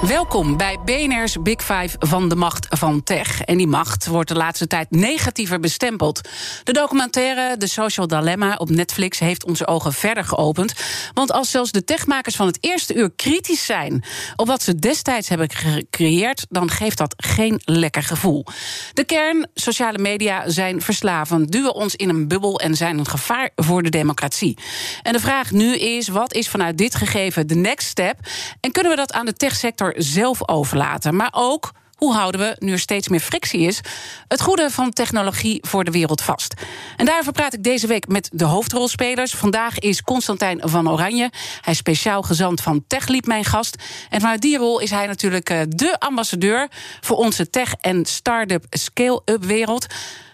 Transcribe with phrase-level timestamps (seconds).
[0.00, 3.40] Welkom bij BNR's Big Five van de macht van tech.
[3.40, 6.28] En die macht wordt de laatste tijd negatiever bestempeld.
[6.64, 10.72] De documentaire The Social Dilemma op Netflix heeft onze ogen verder geopend.
[11.12, 14.04] Want als zelfs de techmakers van het eerste uur kritisch zijn
[14.36, 18.44] op wat ze destijds hebben gecreëerd, dan geeft dat geen lekker gevoel.
[18.92, 23.50] De kern: sociale media zijn verslavend, duwen ons in een bubbel en zijn een gevaar
[23.56, 24.58] voor de democratie.
[25.02, 28.18] En de vraag nu is: wat is vanuit dit gegeven de next step?
[28.60, 31.16] En kunnen we dat aan de techsector zelf overlaten.
[31.16, 33.80] Maar ook hoe houden we, nu er steeds meer frictie is,
[34.28, 36.54] het goede van technologie voor de wereld vast?
[36.96, 39.34] En daarover praat ik deze week met de hoofdrolspelers.
[39.34, 41.30] Vandaag is Constantijn van Oranje.
[41.60, 43.76] Hij is speciaal gezant van TechLeap, mijn gast.
[44.10, 46.68] En vanuit die rol is hij natuurlijk eh, de ambassadeur
[47.00, 49.86] voor onze tech- en start-up scale-up wereld.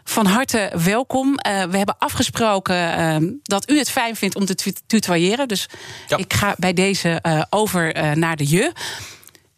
[0.04, 1.28] Van harte welkom.
[1.28, 5.48] Uh, we hebben afgesproken uh, dat u het fijn vindt om te tutoyeren.
[5.48, 5.68] Dus
[6.08, 6.16] ja.
[6.16, 8.72] ik ga bij deze uh, over naar de je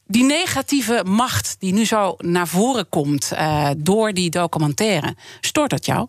[0.07, 5.87] die negatieve macht die nu zo naar voren komt uh, door die documentaire, stoort dat
[5.87, 6.07] jou?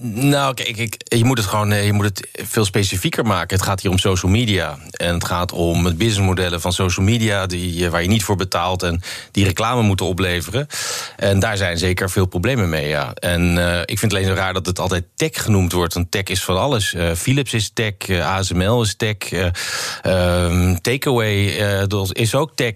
[0.00, 3.56] Nou, kijk, je moet het gewoon eh, je moet het veel specifieker maken.
[3.56, 4.78] Het gaat hier om social media.
[4.90, 8.36] En het gaat om het businessmodellen van social media, die, eh, waar je niet voor
[8.36, 10.66] betaalt en die reclame moeten opleveren.
[11.16, 12.88] En daar zijn zeker veel problemen mee.
[12.88, 13.14] Ja.
[13.14, 15.94] En uh, ik vind het alleen zo raar dat het altijd tech genoemd wordt.
[15.94, 16.94] Want tech is van alles.
[17.16, 21.44] Philips is tech, ASML is tech, uh, Takeaway
[22.12, 22.74] is ook tech.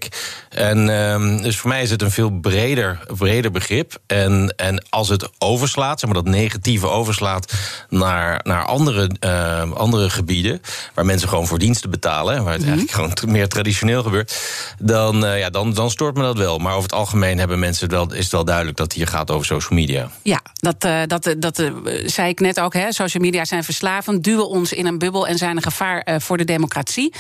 [0.49, 3.99] En ehm, dus voor mij is het een veel breder, breder begrip.
[4.07, 7.53] En, en als het overslaat, zeg maar dat negatieve overslaat overslaat
[7.89, 10.63] naar, naar andere, uh, andere gebieden,
[10.95, 12.79] waar mensen gewoon voor diensten betalen, waar het mm -hmm.
[12.79, 14.41] eigenlijk gewoon meer traditioneel gebeurt,
[14.79, 16.59] dan, uh, ja, dan, dan stoort me dat wel.
[16.59, 19.07] Maar over het algemeen hebben mensen het wel, is het wel duidelijk dat het hier
[19.07, 20.11] gaat over social media.
[20.23, 21.63] Ja, dat, uh, dat, dat
[22.05, 22.75] zei ik net ook.
[22.75, 22.93] Hè.
[22.93, 26.45] Social media zijn verslavend, duwen ons in een bubbel en zijn een gevaar voor de
[26.45, 27.15] democratie.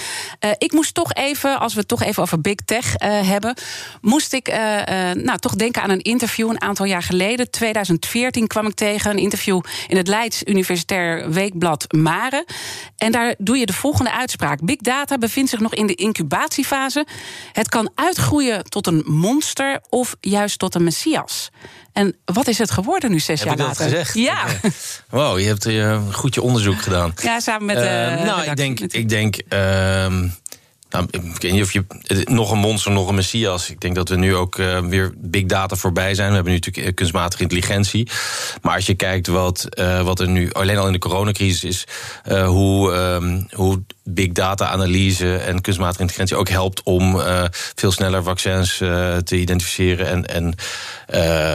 [0.58, 3.56] ik moest toch even, als we het toch even over big tech hebben,
[4.00, 4.46] moest ik
[5.14, 7.50] nou, toch denken aan een interview een aantal jaar geleden.
[7.50, 12.46] 2014 kwam ik tegen een interview in het Leids Universitair Weekblad Mare.
[12.96, 14.64] En daar doe je de volgende uitspraak.
[14.64, 17.06] Big data bevindt zich nog in de incubatiefase.
[17.52, 21.50] Het kan uitgroeien tot een monster of juist tot een messias.
[21.92, 23.90] En wat is het geworden nu zes Heb jaar ik later?
[23.90, 24.14] Dat gezegd?
[24.14, 24.44] Ja.
[25.08, 27.14] Wow, je hebt uh, goed je onderzoek gedaan.
[27.22, 27.76] Ja, samen met.
[27.76, 28.80] Uh, uh, nou, ik denk.
[28.80, 30.06] Ik denk uh,
[30.92, 31.84] nou, ik weet niet of je.
[32.24, 33.70] Nog een monster, nog een messias.
[33.70, 36.28] Ik denk dat we nu ook uh, weer big data voorbij zijn.
[36.28, 38.08] We hebben nu natuurlijk kunstmatige intelligentie.
[38.62, 41.86] Maar als je kijkt wat, uh, wat er nu alleen al in de coronacrisis is,
[42.28, 47.20] uh, hoe, um, hoe big data analyse en kunstmatige intelligentie ook helpt om
[47.74, 48.76] veel sneller vaccins
[49.24, 50.54] te identificeren en, en,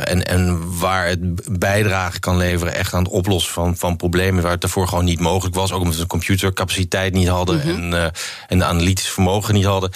[0.05, 4.51] en, en waar het bijdrage kan leveren echt aan het oplossen van, van problemen waar
[4.51, 5.71] het daarvoor gewoon niet mogelijk was.
[5.71, 7.93] Ook omdat we de computercapaciteit niet hadden mm -hmm.
[7.93, 8.11] en,
[8.47, 9.91] en de analytische vermogen niet hadden.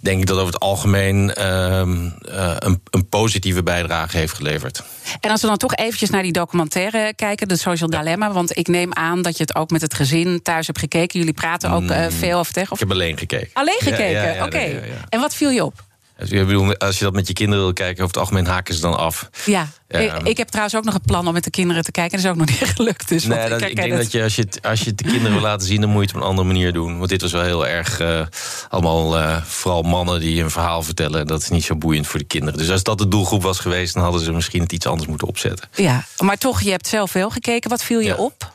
[0.00, 2.10] Denk ik dat over het algemeen ehm,
[2.58, 4.82] een, een positieve bijdrage heeft geleverd.
[5.20, 8.32] En als we dan toch eventjes naar die documentaire kijken, de Social Dilemma.
[8.32, 11.18] Want ik neem aan dat je het ook met het gezin thuis hebt gekeken.
[11.18, 12.62] Jullie praten ook uh, veel over.
[12.62, 12.70] Of...
[12.70, 13.50] Ik heb alleen gekeken.
[13.52, 14.10] Alleen gekeken?
[14.10, 14.56] Ja, ja, ja, Oké.
[14.56, 14.82] Okay.
[15.08, 15.84] En wat viel je op?
[16.30, 18.80] Ik bedoel, als je dat met je kinderen wil kijken, over het algemeen haken ze
[18.80, 19.28] dan af.
[19.44, 22.16] Ja, ik, ik, heb trouwens ook nog een plan om met de kinderen te kijken.
[22.16, 23.08] Dat is ook nog niet gelukt.
[23.08, 25.04] Dus nee, dat, ik, ik denk dat je als, je het, als je het de
[25.04, 26.98] kinderen wil laten zien, dan moet je het op een andere manier doen.
[26.98, 28.26] Want dit was wel heel erg uh,
[28.68, 31.26] allemaal uh, vooral mannen die een verhaal vertellen.
[31.26, 32.58] Dat is niet zo boeiend voor de kinderen.
[32.58, 35.28] Dus als dat de doelgroep was geweest, dan hadden ze misschien het iets anders moeten
[35.28, 35.68] opzetten.
[35.74, 37.70] Ja, maar toch, je hebt zelf veel gekeken.
[37.70, 38.14] Wat viel je ja.
[38.14, 38.52] op?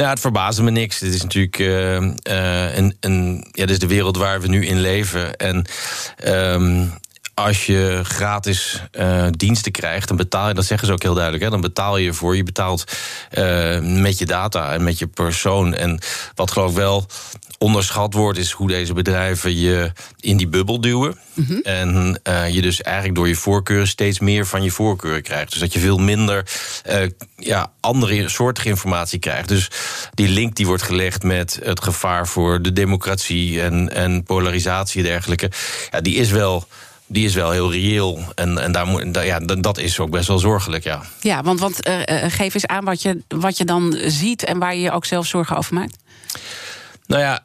[0.00, 0.98] Nou, het verbaasde me niks.
[0.98, 4.66] Dit is natuurlijk uh, uh, een, een, ja, dit is de wereld waar we nu
[4.66, 5.36] in leven.
[5.36, 5.64] En
[6.24, 6.92] um,
[7.44, 11.44] als je gratis uh, diensten krijgt, dan betaal je, dat zeggen ze ook heel duidelijk,
[11.44, 12.36] hè, dan betaal je voor.
[12.36, 12.84] Je betaalt
[13.38, 15.74] uh, met je data en met je persoon.
[15.74, 16.00] En
[16.34, 17.06] wat geloof ik wel
[17.58, 21.18] onderschat wordt, is hoe deze bedrijven je in die bubbel duwen.
[21.34, 21.60] Mm -hmm.
[21.62, 25.50] En uh, je dus eigenlijk door je voorkeuren steeds meer van je voorkeuren krijgt.
[25.50, 26.46] Dus dat je veel minder
[27.36, 29.48] ja, andere soortige informatie krijgt.
[29.48, 29.70] Dus
[30.14, 35.08] die link die wordt gelegd met het gevaar voor de democratie en, en polarisatie en
[35.08, 35.50] dergelijke,
[35.90, 36.66] ja, die is wel
[37.10, 38.18] die is wel heel reëel.
[38.34, 41.02] En, en daar moet, ja, dat is ook best wel zorgelijk, ja.
[41.20, 44.44] Ja, want, want uh, geef eens aan wat je, wat je dan ziet...
[44.44, 45.96] en waar je je ook zelf zorgen over maakt.
[47.06, 47.40] Nou ja,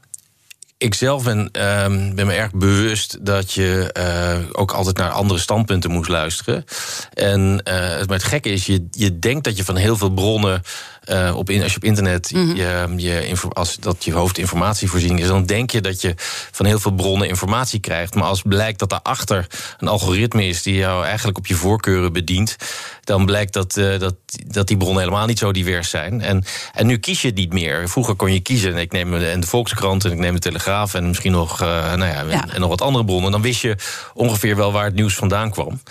[0.78, 5.40] ik zelf ben, ehm, ben me erg bewust dat je uh, ook altijd naar andere
[5.40, 6.66] standpunten moest luisteren.
[7.14, 10.10] En uh, het, maar het gekke is, je, je denkt dat je van heel veel
[10.10, 10.62] bronnen.
[11.10, 15.28] Uh, op in, als je op internet mm je, je, als dat je hoofdinformatievoorziening is,
[15.28, 16.14] dan denk je dat je
[16.52, 18.16] van heel veel bronnen informatie krijgt.
[18.16, 22.56] Maar als blijkt dat daarachter een algoritme is die jou eigenlijk op je voorkeuren bedient,
[23.04, 24.16] dan blijkt dat, dat,
[24.48, 26.22] dat die bronnen helemaal niet zo divers zijn.
[26.22, 26.44] En,
[26.74, 27.90] en nu kies je het niet meer.
[27.90, 28.78] Vroeger kon je kiezen.
[28.78, 32.06] Ik neem de, de Volkskrant en ik neem de Telegraaf en misschien nog, uh, nou
[32.06, 33.32] ja, ja, En nog wat andere bronnen.
[33.32, 33.76] Dan wist je
[34.14, 35.82] ongeveer wel waar het nieuws vandaan kwam.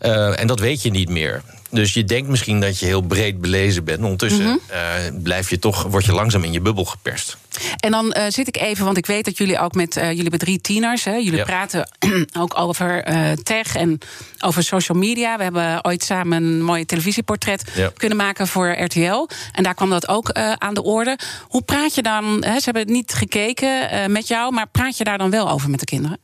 [0.00, 1.42] Uh, en dat weet je niet meer.
[1.70, 4.02] Dus je denkt misschien dat je heel breed belezen bent.
[4.02, 5.22] Ondertussen mm -hmm.
[5.22, 7.36] blijf je toch, word je langzaam in je bubbel geperst.
[7.76, 10.20] En dan uh, zit ik even, want ik weet dat jullie ook met uh, jullie
[10.20, 11.04] hebben drie tieners.
[11.04, 11.44] Hè, jullie ja.
[11.44, 11.88] praten
[12.42, 13.98] ook over uh, tech en
[14.38, 15.36] over social media.
[15.36, 17.90] We hebben ooit samen een mooi televisieportret ja.
[17.96, 19.28] kunnen maken voor RTL.
[19.52, 21.18] En daar kwam dat ook aan de orde.
[21.48, 22.24] Hoe praat je dan?
[22.24, 25.70] Hè, ze hebben het niet gekeken met jou, maar praat je daar dan wel over
[25.70, 26.18] met de kinderen?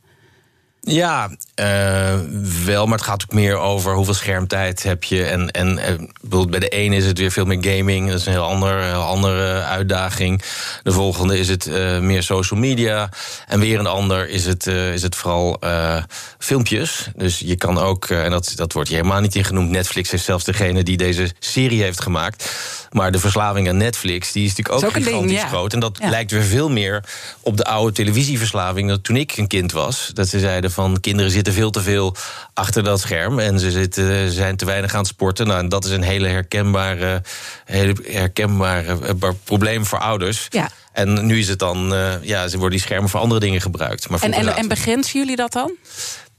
[0.89, 1.29] Ja,
[1.61, 2.19] uh,
[2.65, 5.23] wel, maar het gaat ook meer over hoeveel schermtijd heb je.
[5.23, 5.75] En, en
[6.21, 8.09] bijvoorbeeld bij de ene is het weer veel meer gaming.
[8.09, 10.43] Dat is een heel, ander, heel andere uitdaging.
[10.83, 13.09] De volgende is het uh, meer social media.
[13.47, 15.59] En weer een ander is het, uh, is het vooral
[16.37, 17.07] filmpjes.
[17.15, 19.69] Dus je kan ook, en dat, dat wordt hier helemaal niet in genoemd...
[19.69, 22.51] Netflix is zelfs degene die deze serie heeft gemaakt.
[22.91, 25.47] Maar de verslaving aan Netflix die is natuurlijk ook, ook gigantisch ding, ja.
[25.47, 25.73] groot.
[25.73, 26.09] En dat ja.
[26.09, 27.03] lijkt weer veel meer
[27.41, 28.89] op de oude televisieverslaving...
[28.89, 32.15] dat toen ik een kind was, dat ze zeiden van kinderen zitten veel te veel
[32.53, 35.47] achter dat scherm en ze zitten, zijn te weinig aan het sporten.
[35.47, 37.21] Nou, en dat is een hele herkenbare,
[37.65, 40.47] hele herkenbare probleem voor ouders.
[40.49, 40.69] Ja.
[40.91, 44.09] En nu is het dan, uh, ja, ze worden die schermen voor andere dingen gebruikt.
[44.09, 45.71] Maar en, en, en begrenzen jullie dat dan?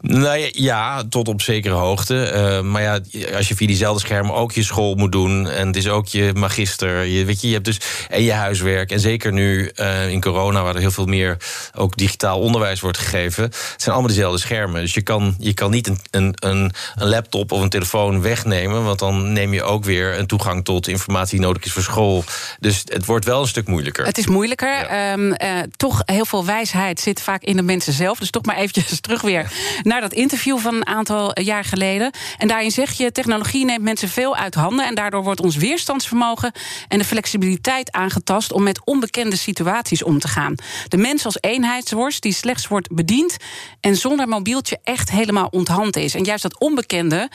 [0.00, 2.32] Nou ja, ja, tot op zekere hoogte.
[2.34, 3.00] Uh, maar ja,
[3.36, 5.48] als je via diezelfde schermen ook je school moet doen...
[5.48, 8.90] en het is ook je magister, je, weet je, je hebt dus en je huiswerk...
[8.90, 11.36] en zeker nu uh, in corona, waar er heel veel meer
[11.74, 13.44] ook digitaal onderwijs wordt gegeven...
[13.44, 14.80] het zijn allemaal dezelfde schermen.
[14.80, 18.84] Dus je kan, je kan niet een, een, een, laptop of een telefoon wegnemen...
[18.84, 22.24] want dan neem je ook weer een toegang tot informatie die nodig is voor school.
[22.60, 24.06] Dus het wordt wel een stuk moeilijker.
[24.06, 24.68] Het is moeilijker.
[24.68, 25.12] Ja.
[25.12, 25.36] Um, uh,
[25.76, 28.18] toch heel veel wijsheid zit vaak in de mensen zelf.
[28.18, 29.50] Dus toch maar eventjes terug weer
[29.88, 32.10] naar dat interview van een aantal jaar geleden.
[32.38, 34.86] En daarin zeg je: technologie neemt mensen veel uit handen.
[34.86, 36.52] En daardoor wordt ons weerstandsvermogen
[36.88, 40.54] en de flexibiliteit aangetast om met onbekende situaties om te gaan.
[40.88, 43.36] De mens als eenheidsworst die slechts wordt bediend
[43.80, 46.14] en zonder mobieltje echt helemaal onthand is.
[46.14, 47.30] En juist dat onbekende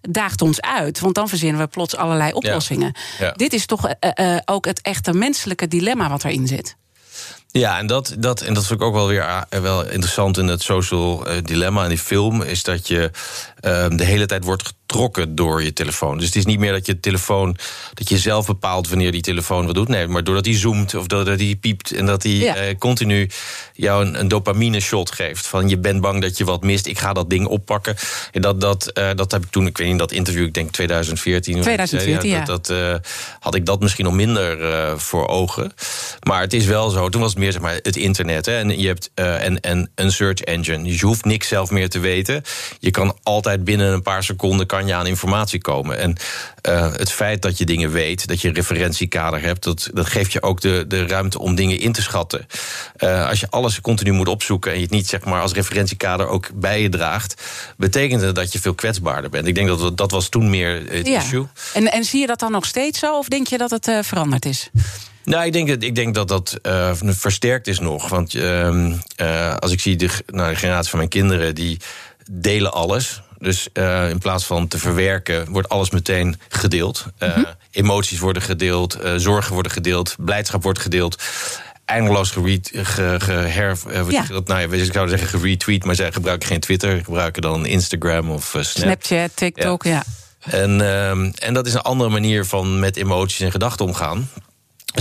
[0.00, 1.00] daagt ons uit.
[1.00, 2.92] Want dan verzinnen we plots allerlei oplossingen.
[3.18, 3.26] Ja.
[3.26, 3.32] Ja.
[3.32, 6.76] Dit is toch uh, uh, ook het echte menselijke dilemma wat erin zit.
[7.50, 10.62] Ja, en dat, dat, en dat vind ik ook wel weer wel interessant in het
[10.62, 12.42] social uh, dilemma in die film.
[12.42, 13.10] Is dat je
[13.60, 16.16] de hele tijd wordt getrokken door je telefoon.
[16.18, 17.56] Dus het is niet meer dat je telefoon,
[17.94, 19.88] dat je zelf bepaalt wanneer die telefoon wat doet.
[19.88, 22.68] Nee, maar doordat hij zoomt of doordat hij piept en dat hij ja.
[22.68, 23.30] uh, continu
[23.72, 25.46] jou een, een, dopamine shot geeft.
[25.46, 27.96] Van je bent bang dat je wat mist, ik ga dat ding oppakken.
[28.32, 30.70] En dat, dat, uh, dat heb ik toen, ik weet niet, dat interview, ik denk
[30.70, 31.60] 2014.
[31.60, 32.44] 2014, ja.
[32.44, 32.94] Dat, dat uh,
[33.40, 35.72] had ik dat misschien nog minder voor ogen.
[36.22, 38.46] Maar het is wel zo, toen was het meer zeg maar het internet.
[38.46, 40.84] Hè, en je hebt en, en een search engine.
[40.84, 42.42] Dus je hoeft niks zelf meer te weten.
[42.78, 45.98] Je kan altijd binnen een paar seconden kan je aan informatie komen.
[45.98, 46.16] En
[46.68, 50.32] uh, het feit dat je dingen weet, dat je een referentiekader hebt, dat, dat geeft
[50.32, 52.46] je ook de, de ruimte om dingen in te schatten.
[52.98, 56.28] Uh, als je alles continu moet opzoeken en je het niet zeg maar, als referentiekader
[56.28, 57.42] ook bij je draagt,
[57.76, 59.46] betekent dat dat je veel kwetsbaarder bent.
[59.46, 61.20] Ik denk dat dat was toen meer het ja.
[61.20, 61.46] issue.
[61.74, 63.98] En, en zie je dat dan nog steeds zo, of denk je dat het uh,
[64.02, 64.70] veranderd is?
[65.24, 68.08] Nou, ik denk, ik denk dat dat uh, versterkt is nog.
[68.08, 68.42] Want uh,
[69.16, 71.80] uh, als ik zie de, nou, de generatie van mijn kinderen, die
[72.30, 73.22] delen alles.
[73.38, 77.06] Dus uh, in plaats van te verwerken, wordt alles meteen gedeeld.
[77.18, 77.54] Uh, mm -hmm.
[77.70, 81.22] Emoties worden gedeeld, uh, zorgen worden gedeeld, blijdschap wordt gedeeld.
[81.84, 83.78] Eindeloos gereed, ge, ge, her,
[84.08, 84.24] ja.
[84.44, 88.44] nou, ja, ik zou zeggen geretweet, maar zij gebruiken geen Twitter, gebruiken dan Instagram of
[88.48, 88.64] Snap.
[88.64, 89.90] Snapchat, TikTok, ja.
[89.90, 90.04] ja.
[90.52, 90.80] En,
[91.34, 94.28] en dat is een andere manier van met emoties en gedachten omgaan.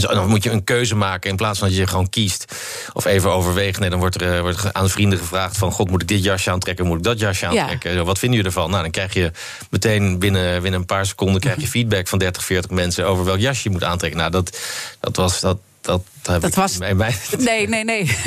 [0.02, 2.56] Dus dan moet je een keuze maken in plaats van dat je gewoon kiest.
[2.94, 3.80] Of even overweegt.
[3.80, 6.52] Nee, dan wordt er, wordt er aan vrienden gevraagd: van God, moet ik dit jasje
[6.52, 6.86] aantrekken?
[6.86, 7.94] Moet ik dat jasje aantrekken?
[7.94, 8.04] Ja.
[8.04, 8.70] Wat vinden jullie ervan?
[8.70, 9.32] Nou, dan krijg je
[9.70, 13.40] meteen binnen, binnen een paar seconden krijg je feedback van 30, 40 mensen over welk
[13.40, 14.20] jasje je moet aantrekken.
[14.20, 14.60] Nou, dat,
[15.00, 15.40] dat was.
[15.40, 16.78] Dat, dat, dat, was.
[16.78, 18.18] Nee, nee, nee.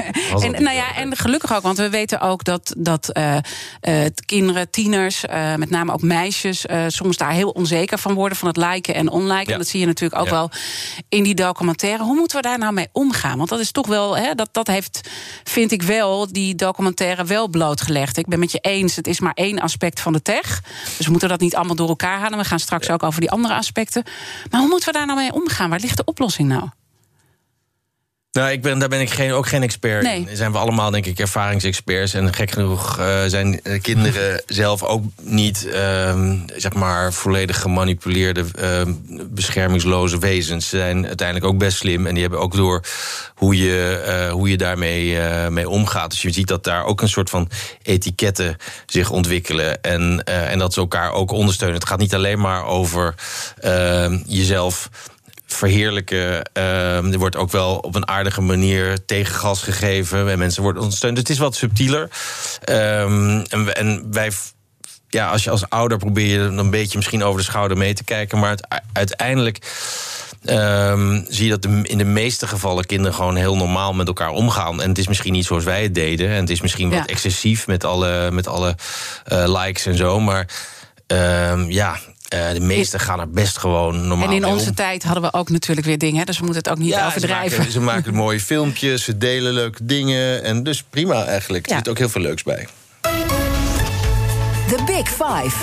[0.42, 3.36] en, nou ja, en gelukkig ook, want we weten ook dat, dat uh,
[3.82, 8.48] uh, kinderen, tieners, uh, met name ook meisjes, soms daar heel onzeker van worden van
[8.48, 9.46] het liken en onliken.
[9.46, 9.52] Ja.
[9.52, 10.32] En dat zie je natuurlijk ook ja.
[10.32, 10.50] wel
[11.08, 12.02] in die documentaire.
[12.02, 13.36] Hoe moeten we daar nou mee omgaan?
[13.36, 15.08] Want dat is toch wel, hè, dat, dat heeft,
[15.44, 18.16] vind ik wel, die documentaire wel blootgelegd.
[18.16, 20.62] Ik ben met je eens, het is maar één aspect van de tech.
[20.96, 22.38] Dus we moeten dat niet allemaal door elkaar halen.
[22.38, 22.92] We gaan straks ja.
[22.92, 24.02] ook over die andere aspecten.
[24.50, 25.70] Maar hoe moeten we daar nou mee omgaan?
[25.70, 26.68] Waar ligt de oplossing nou?
[28.32, 30.26] Nou, ik ben, daar ben ik geen, ook geen expert Nee.
[30.28, 30.36] in.
[30.36, 32.14] Zijn we allemaal, denk ik, ervaringsexperts.
[32.14, 38.44] En gek genoeg eh, zijn eh, kinderen zelf ook niet, ehm, zeg maar, volledig gemanipuleerde,
[38.58, 38.92] ehm,
[39.26, 40.68] beschermingsloze wezens.
[40.68, 42.06] Ze zijn uiteindelijk ook best slim.
[42.06, 42.84] En die hebben ook door
[43.34, 45.18] hoe je, eh, hoe je daarmee
[45.48, 46.10] mee omgaat.
[46.10, 47.48] Dus je ziet dat daar ook een soort van
[47.82, 48.56] etiketten
[48.86, 49.82] zich ontwikkelen.
[49.82, 51.78] En, en dat ze elkaar ook ondersteunen.
[51.78, 53.14] Het gaat niet alleen maar over
[53.60, 54.88] ehm, jezelf
[55.54, 56.42] verheerlijken.
[56.52, 60.28] Ehm, er wordt ook wel op een aardige manier tegengas gegeven.
[60.30, 61.16] En mensen worden ondersteund.
[61.18, 62.08] Het is wat subtieler.
[62.64, 63.40] Ehm,
[63.72, 64.30] en, wij.
[65.08, 68.04] Ja, als je als ouder probeer je een beetje misschien over de schouder mee te
[68.04, 68.38] kijken.
[68.38, 69.58] Maar het, uiteindelijk
[70.44, 74.30] ehm, zie je dat de- in de meeste gevallen kinderen gewoon heel normaal met elkaar
[74.30, 74.82] omgaan.
[74.82, 76.28] En het is misschien niet zoals wij het deden.
[76.28, 76.98] En het is misschien Ja.
[76.98, 78.74] wat excessief met alle, met alle
[79.24, 80.20] eh, likes en zo.
[80.20, 80.46] Maar
[81.68, 81.98] ja,
[82.30, 84.74] eh, de meesten gaan er best gewoon normaal En in mee onze om.
[84.74, 87.06] tijd hadden we ook natuurlijk weer dingen, hè, dus we moeten het ook niet Ja,
[87.06, 87.50] overdrijven.
[87.50, 90.42] Ze maken, ze maken mooie filmpjes, ze delen leuke dingen.
[90.44, 91.64] En dus prima eigenlijk.
[91.66, 91.76] Er Ja.
[91.78, 92.68] zit ook heel veel leuks bij.
[94.68, 95.56] The Big Five.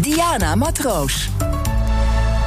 [0.00, 1.28] Diana Matroos.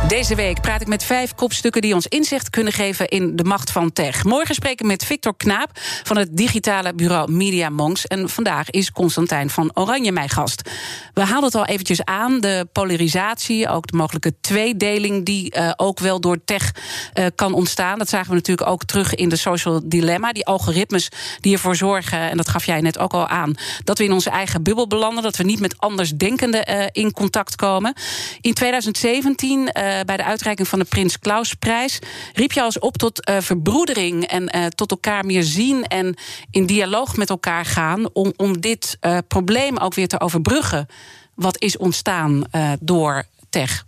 [0.07, 3.71] Deze week praat ik met vijf kopstukken die ons inzicht kunnen geven in de macht
[3.71, 4.23] van tech.
[4.23, 5.69] Morgen spreken we met Victor Knaap
[6.03, 8.07] van het digitale bureau Media Monks.
[8.07, 10.69] En vandaag is Constantijn van Oranje mijn gast.
[11.13, 15.99] We haalden het al eventjes aan, de polarisatie, ook de mogelijke tweedeling die eh, ook
[15.99, 16.71] wel door tech
[17.13, 17.97] eh, kan ontstaan.
[17.97, 20.31] Dat zagen we natuurlijk ook terug in de social dilemma.
[20.31, 21.09] Die algoritmes
[21.39, 24.29] die ervoor zorgen, en dat gaf jij net ook al aan, dat we in onze
[24.29, 27.93] eigen bubbel belanden, dat we niet met andersdenkenden eh, in contact komen.
[28.41, 31.99] In 2017, eh, bij de uitreiking van de Prins Klausprijs,
[32.33, 36.15] riep je als op tot eh, verbroedering en eh, tot elkaar meer zien en
[36.51, 40.87] in dialoog met elkaar gaan om, om dit eh, probleem ook weer te overbruggen.
[41.35, 43.85] Wat is ontstaan eh, door tech?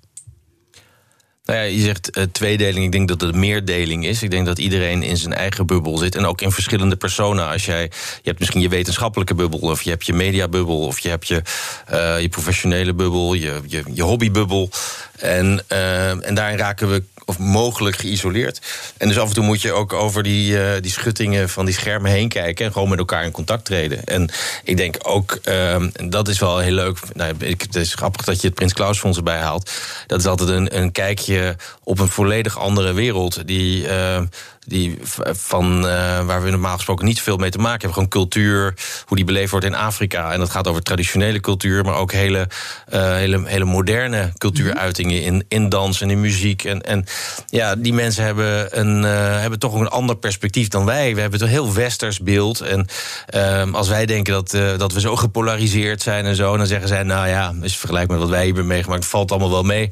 [1.48, 2.86] Nou ja, je zegt eh, tweedeling.
[2.86, 4.24] Ik denk dat het meerdeling is.
[4.24, 6.16] Ik denk dat iedereen in zijn eigen bubbel zit.
[6.16, 7.48] En ook in verschillende personen.
[7.48, 9.60] Als jij, je hebt misschien je wetenschappelijke bubbel.
[9.60, 10.80] Of je hebt je mediabubbel.
[10.80, 11.42] Of je hebt je,
[11.86, 13.34] eh, je professionele bubbel.
[13.34, 14.70] Je, je, je hobbybubbel.
[15.18, 18.62] En, eh, en daarin raken we of mogelijk geïsoleerd.
[18.98, 21.74] En dus af en toe moet je ook over die, eh, die schuttingen van die
[21.74, 22.66] schermen heen kijken.
[22.66, 24.04] En gewoon met elkaar in contact treden.
[24.04, 24.30] En
[24.64, 27.00] ik denk ook, ehm, en dat is wel heel leuk.
[27.14, 29.72] Nou, ik, het is grappig dat je het Prins Klaus Fonds erbij haalt.
[30.08, 33.48] Dat is altijd een, een kijkje op een volledig andere wereld.
[33.48, 33.88] Die.
[33.88, 34.22] eh,
[34.68, 37.94] die van eh, waar we normaal gesproken niet zoveel mee te maken hebben.
[37.94, 38.74] Gewoon cultuur,
[39.06, 40.32] hoe die beleefd wordt in Afrika.
[40.32, 42.48] En dat gaat over traditionele cultuur, maar ook hele,
[42.88, 46.64] eh, hele, hele moderne cultuuruitingen in, in dans en in muziek.
[46.64, 47.06] En, en
[47.48, 51.16] ja, die mensen hebben, een, eh, hebben toch een ander perspectief dan wij.
[51.16, 52.62] We hebben een heel westers beeld.
[52.62, 52.88] En
[53.26, 57.04] ehm, als wij denken dat, dat we zo gepolariseerd zijn en zo, dan zeggen zij,
[57.04, 59.90] nou ja, als je vergelijkt met wat wij hier hebben meegemaakt, valt allemaal wel mee.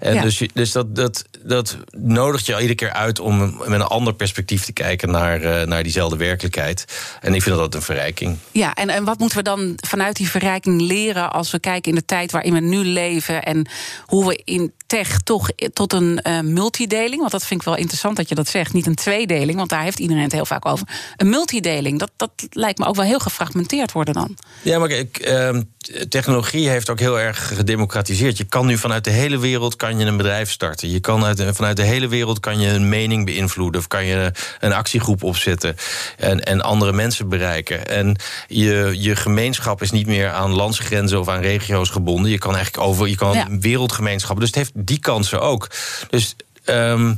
[0.00, 0.22] En Ja.
[0.22, 4.11] dus dus dat, dat, dat nodigt je al iedere keer uit om met een ander
[4.16, 6.84] perspectief te kijken naar, eh, naar diezelfde werkelijkheid.
[7.20, 8.36] En ik vind dat een verrijking.
[8.50, 11.98] Ja, en, en wat moeten we dan vanuit die verrijking leren als we kijken in
[11.98, 13.68] de tijd waarin we nu leven en
[14.06, 18.16] hoe we in tech toch tot een eh, multideling, want dat vind ik wel interessant
[18.16, 20.86] dat je dat zegt, niet een tweedeling, want daar heeft iedereen het heel vaak over.
[21.16, 24.36] Een multideling, dat, dat lijkt me ook wel heel gefragmenteerd worden dan.
[24.62, 25.62] Ja, maar kijk, ehm,
[26.08, 28.36] technologie heeft ook heel erg gedemocratiseerd.
[28.36, 30.90] Je kan nu vanuit de hele wereld kan je een bedrijf starten.
[30.90, 33.80] Je kan uit, vanuit de hele wereld kan je een mening beïnvloeden.
[33.80, 35.76] Of kan je een actiegroep opzetten.
[36.16, 37.86] En, en andere mensen bereiken.
[37.86, 38.16] En
[38.48, 42.30] je, je gemeenschap is niet meer aan landsgrenzen of aan regio's gebonden.
[42.30, 43.46] Je kan eigenlijk over, je kan Ja.
[43.60, 44.40] wereldgemeenschappen.
[44.40, 45.70] Dus het heeft die kansen ook.
[46.10, 47.14] Dus Ehm,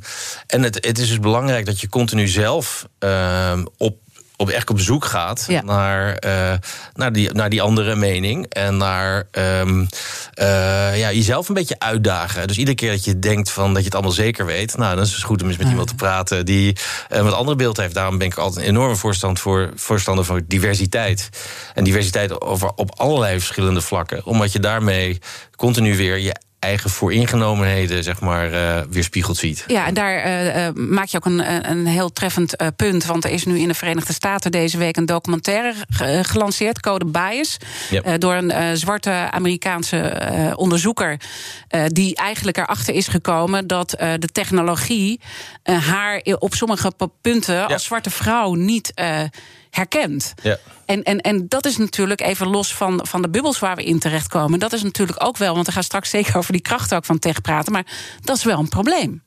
[0.47, 3.97] en het, het is dus belangrijk dat je continu zelf ehm, op,
[4.37, 5.63] op, echt op zoek gaat Ja.
[5.63, 6.53] naar, eh,
[6.95, 8.47] naar, die, naar die andere mening.
[8.49, 9.85] En naar ehm,
[10.35, 12.47] eh, ja, jezelf een beetje uitdagen.
[12.47, 14.77] Dus iedere keer dat je denkt van, dat je het allemaal zeker weet...
[14.77, 16.77] nou, dan is het goed om eens met iemand te praten die
[17.09, 17.95] een wat andere beeld heeft.
[17.95, 21.29] Daarom ben ik altijd een enorme voorstand voor, voorstander van diversiteit.
[21.75, 24.25] En diversiteit over, op allerlei verschillende vlakken.
[24.25, 25.19] Omdat je daarmee
[25.57, 29.65] continu weer je eigen vooringenomenheden zeg maar, eh, weerspiegeld ziet.
[29.67, 33.05] Ja, en daar eh, eh, maak je ook een, een heel treffend punt.
[33.05, 37.05] Want er is nu in de Verenigde Staten deze week een documentaire ge- gelanceerd, Code
[37.07, 37.57] Bias.
[38.19, 41.21] Door een zwarte Amerikaanse onderzoeker.
[41.87, 45.21] die eigenlijk erachter is gekomen dat de technologie
[45.63, 48.93] haar op sommige punten als zwarte vrouw niet
[49.75, 50.35] herkent.
[50.43, 50.59] Ja.
[50.85, 53.99] En, en, en dat is natuurlijk even los van, van de bubbels waar we in
[53.99, 54.59] terechtkomen.
[54.59, 57.19] Dat is natuurlijk ook wel, want we gaan straks zeker over die kracht ook van
[57.19, 57.73] tech praten.
[57.73, 57.87] Maar
[58.21, 59.23] dat is wel een probleem.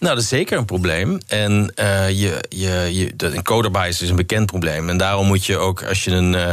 [0.00, 1.20] Nou, dat is zeker een probleem.
[1.26, 4.88] En uh, je, je, je, de encoder bias is een bekend probleem.
[4.88, 6.48] En daarom moet je ook, als je een, uh,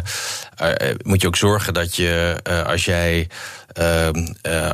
[0.62, 3.28] uh, moet je ook zorgen dat je, als jij
[3.80, 4.10] uh,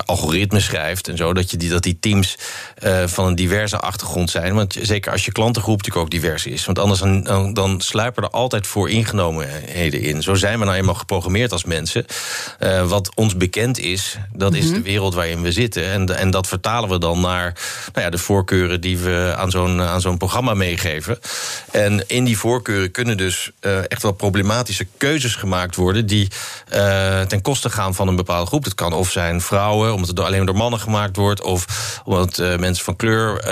[0.06, 2.38] algoritmes schrijft en zo, dat, je die, dat die teams
[3.06, 4.53] van een diverse achtergrond zijn.
[4.53, 6.65] Want zeker als je klantengroep natuurlijk ook divers is.
[6.65, 10.22] Want anders dan, dan sluipen er altijd voor ingenomenheden in.
[10.22, 12.06] Zo zijn we nou eenmaal geprogrammeerd als mensen.
[12.88, 14.65] wat ons bekend is, dat mm -hmm.
[14.65, 15.86] is de wereld waarin we zitten.
[15.86, 17.53] En, en dat vertalen we dan naar
[17.94, 18.18] nou ja, de
[18.63, 21.20] voorkeuren die we aan zo'n aan zo'n programma meegeven.
[21.72, 23.51] En in die voorkeuren kunnen dus
[23.88, 26.27] echt wel problematische keuzes gemaakt worden die
[27.27, 28.63] ten koste gaan van een bepaalde groep.
[28.63, 31.65] Dat kan of zijn vrouwen, omdat het alleen door mannen gemaakt wordt, of
[32.05, 33.43] omdat uh, mensen van kleur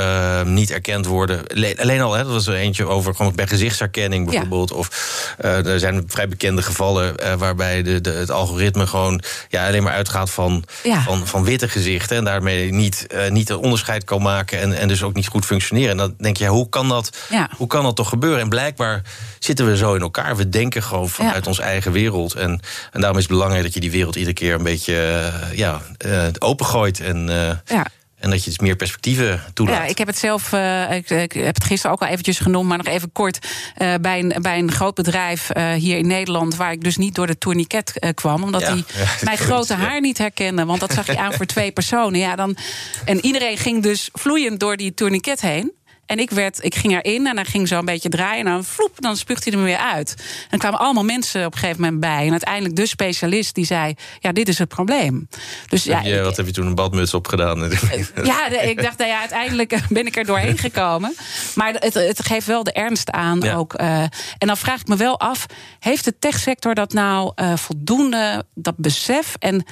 [0.46, 1.44] niet erkend worden.
[1.78, 4.70] Alleen al, hè, dat was er eentje over gewoon bij gezichtsherkenning bijvoorbeeld.
[4.70, 4.76] Ja.
[4.76, 4.90] Of
[5.38, 10.30] er zijn vrij bekende gevallen waarbij de, de, het algoritme gewoon ja, alleen maar uitgaat
[10.30, 11.02] van, ja.
[11.02, 15.01] van, van witte gezichten en daarmee niet, niet een onderscheid kan maken en, en dus
[15.04, 15.92] ook niet goed functioneren.
[15.92, 17.50] En dan denk je, hoe kan dat, ja.
[17.58, 18.40] hoe kan dat toch gebeuren?
[18.40, 19.02] En blijkbaar
[19.40, 20.36] zitten we zo in elkaar.
[20.36, 22.34] We denken gewoon vanuit ons eigen wereld.
[22.34, 22.60] En,
[22.92, 25.82] en daarom is het belangrijk dat je die wereld iedere keer een beetje uh, ja,
[26.06, 27.00] uh, opengooit.
[27.00, 27.86] En, uh, ja.
[28.22, 29.78] En dat je dus meer perspectieven toelaat.
[29.78, 32.68] Ja, ik heb het zelf, uh, ik, ik, heb het gisteren ook al eventjes genoemd,
[32.68, 33.48] maar nog even kort.
[33.78, 37.16] Uh, bij, een, bij een groot bedrijf uh, hier in Nederland, waar ik dus niet
[37.16, 38.84] door de tourniquet kwam, omdat hij ja,
[39.24, 40.66] mijn grote haar niet herkende.
[40.66, 42.20] Want dat zag je aan voor twee personen.
[42.20, 42.58] Ja, dan,
[43.06, 45.72] en iedereen ging dus vloeiend door die tourniquet heen.
[46.06, 48.46] En ik, werd, ik ging erin en dan ging zo een beetje draaien.
[48.46, 50.16] En dan vloep, dan spuugt hij er weer uit.
[50.50, 52.26] En kwamen allemaal mensen op een gegeven moment bij.
[52.26, 55.28] En uiteindelijk de specialist die zei: Ja, dit is het probleem.
[55.68, 57.60] Dus, ja, je, wat heb je toen een badmuts opgedaan?
[58.24, 61.16] Ja, ik dacht, nou ja, uiteindelijk ben ik er doorheen gekomen.
[61.56, 63.56] Maar het, het geeft wel de ernst aan ja.
[63.56, 63.82] ook.
[63.82, 64.02] Uh,
[64.38, 65.46] en dan vraag ik me wel af:
[65.80, 69.36] heeft de techsector dat nou uh, voldoende, dat besef?
[69.40, 69.66] En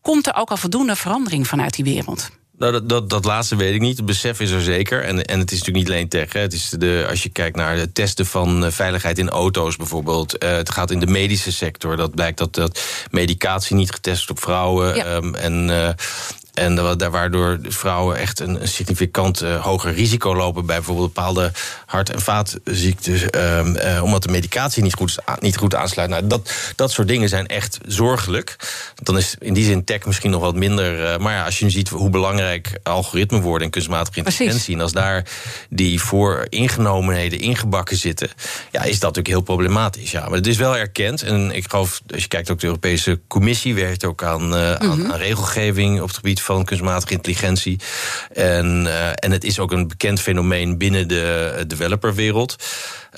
[0.00, 2.30] komt er ook al voldoende verandering vanuit die wereld?
[2.64, 3.96] Nou, dat, dat, dat laatste weet ik niet.
[3.96, 5.02] Het besef is er zeker.
[5.02, 6.32] En, en het is natuurlijk niet alleen tech.
[6.32, 6.40] Hè.
[6.40, 10.44] Het is de, als je kijkt naar het testen van veiligheid in auto's bijvoorbeeld.
[10.44, 11.96] Uh, het gaat in de medische sector.
[11.96, 12.80] Dat blijkt dat, dat
[13.10, 14.94] medicatie niet getest wordt op vrouwen.
[14.94, 15.14] Ja.
[15.14, 15.88] Um, en uh,
[16.54, 21.52] en waardoor vrouwen echt een, een significant uh, hoger risico lopen bij bijvoorbeeld bepaalde
[21.86, 23.22] hart- en vaatziektes.
[23.22, 26.10] Um, uh, omdat de medicatie niet goed, niet goed aansluit.
[26.10, 28.56] Nou, dat, dat soort dingen zijn echt zorgelijk.
[29.02, 31.00] Dan is in die zin tech misschien nog wat minder.
[31.00, 34.74] Uh, maar ja, als je nu ziet hoe belangrijk algoritmen worden en kunstmatige intelligentie.
[34.74, 35.26] En als daar
[35.68, 38.30] die voor ingenomenheden ingebakken zitten,
[38.70, 40.10] ja, is dat natuurlijk heel problematisch.
[40.10, 41.22] Ja, maar het is wel erkend.
[41.22, 44.90] En ik geloof, als je kijkt ook de Europese Commissie werkt ook aan, mm -hmm.
[44.90, 47.80] aan, aan regelgeving op het gebied van kunstmatige intelligentie.
[48.32, 52.56] En, uh, en het is ook een bekend fenomeen binnen de developerwereld.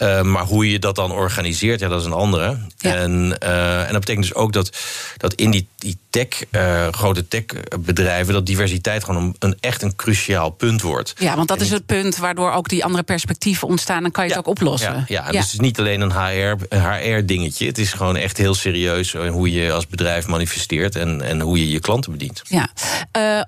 [0.03, 2.57] Uh, maar hoe je dat dan organiseert, ja, dat is een andere.
[2.79, 2.95] Ja.
[2.95, 4.77] En, uh, en dat betekent dus ook dat,
[5.17, 9.97] dat in die, die tech, uh, grote techbedrijven, dat diversiteit gewoon een, een, echt een
[9.97, 11.15] cruciaal punt wordt.
[11.19, 14.03] Ja, want dat en is het punt waardoor ook die andere perspectieven ontstaan.
[14.03, 14.93] Dan kan je ja, het ook oplossen.
[14.93, 15.31] Ja, ja, ja.
[15.31, 17.65] dus het is niet alleen een HR-dingetje.
[17.65, 21.59] HR het is gewoon echt heel serieus hoe je als bedrijf manifesteert en, en hoe
[21.59, 22.43] je je klanten bedient.
[22.49, 22.69] Ja,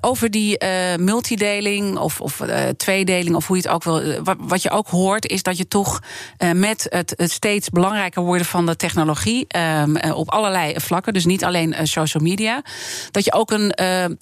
[0.00, 0.64] over die
[0.96, 2.42] multideling of, of
[2.76, 4.22] tweedeling, of hoe je het ook wil.
[4.38, 6.02] Wat, je ook hoort, is dat je toch
[6.38, 9.83] uh, met het, het, steeds belangrijker worden van de technologie uh,
[10.14, 12.62] op allerlei vlakken, dus niet alleen uh, social media,
[13.11, 13.74] dat je ook een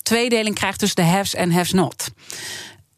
[0.02, 2.10] tweedeling krijgt tussen de haves en haves not.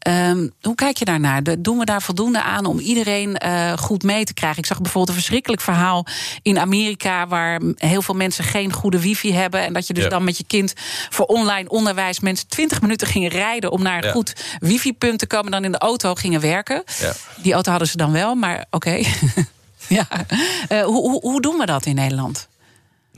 [0.09, 1.41] Um, hoe kijk je daarnaar?
[1.59, 4.57] Doen we daar voldoende aan om iedereen uh, goed mee te krijgen?
[4.57, 6.05] Ik zag bijvoorbeeld een verschrikkelijk verhaal
[6.41, 7.27] in Amerika...
[7.27, 9.61] waar heel veel mensen geen goede wifi hebben...
[9.61, 10.09] en dat je dus ja.
[10.09, 10.73] dan met je kind
[11.09, 12.19] voor online onderwijs...
[12.19, 14.11] mensen 20 minuten gingen rijden om naar een ja.
[14.11, 15.51] goed wifi-punt te komen...
[15.51, 16.83] dan in de auto gingen werken.
[16.99, 17.13] Ja.
[17.41, 18.89] Die auto hadden ze dan wel, maar oké.
[18.89, 19.07] Okay.
[19.97, 20.07] ja.
[20.71, 22.48] Uh, hoe, hoe, hoe doen we dat in Nederland?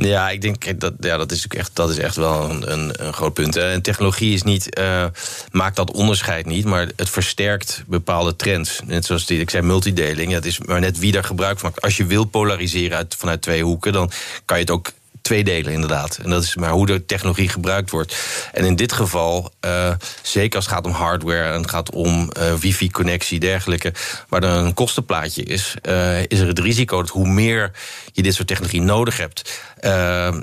[0.08, 2.72] Ja, ik denk dat ja, dat is echt, dat is echt wel een,
[3.06, 3.56] een, groot punt.
[3.56, 5.06] En technologie is niet, uh,
[5.52, 8.80] maakt dat onderscheid niet, maar het versterkt bepaalde trends.
[8.86, 10.32] Net zoals die, ik zei, multideling.
[10.32, 11.84] Het is maar net wie daar gebruik van maakt.
[11.84, 14.12] Als je wil polariseren uit, vanuit twee hoeken, dan
[14.46, 16.19] kan je het ook twee delen, inderdaad.
[16.23, 18.15] En dat is maar hoe de technologie gebruikt wordt.
[18.53, 22.31] En in dit geval, uh, zeker als het gaat om hardware en het gaat om
[22.38, 23.93] uh, wifi-connectie, dergelijke,
[24.29, 27.71] waar er een kostenplaatje is, uh, is er het risico dat hoe meer
[28.12, 29.60] je dit soort technologie nodig hebt.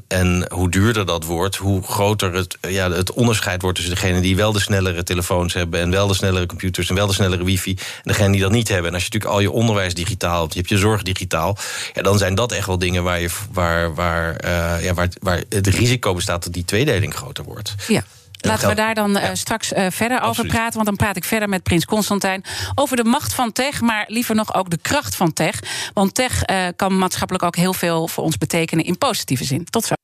[0.09, 4.37] En hoe duurder dat wordt, hoe groter het, ja, het onderscheid wordt tussen degenen die
[4.37, 7.71] wel de snellere telefoons hebben en wel de snellere computers en wel de snellere wifi
[7.71, 8.87] en degenen die dat niet hebben.
[8.87, 11.57] En als je natuurlijk al je onderwijs digitaal hebt, je hebt je zorg digitaal,
[11.93, 14.37] ja, dan zijn dat echt wel dingen waar, je, waar, waar,
[14.77, 17.75] ja, waar, waar het risico bestaat dat die tweedeling groter wordt.
[17.87, 18.03] Ja.
[18.41, 19.23] Laten we daar dan ja.
[19.23, 20.39] uh, straks uh, verder Absoluut.
[20.39, 20.75] over praten.
[20.75, 23.81] Want dan praat ik verder met Prins Constantijn over de macht van tech.
[23.81, 25.61] Maar liever nog ook de kracht van tech.
[25.95, 29.65] Want tech uh, kan maatschappelijk ook heel veel voor ons betekenen in positieve zin.
[29.65, 29.95] Tot zo.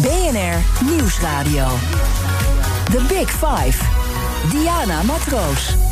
[0.00, 1.68] BNR Nieuwsradio.
[2.90, 3.84] The Big Five.
[4.50, 5.87] Diana Matroos.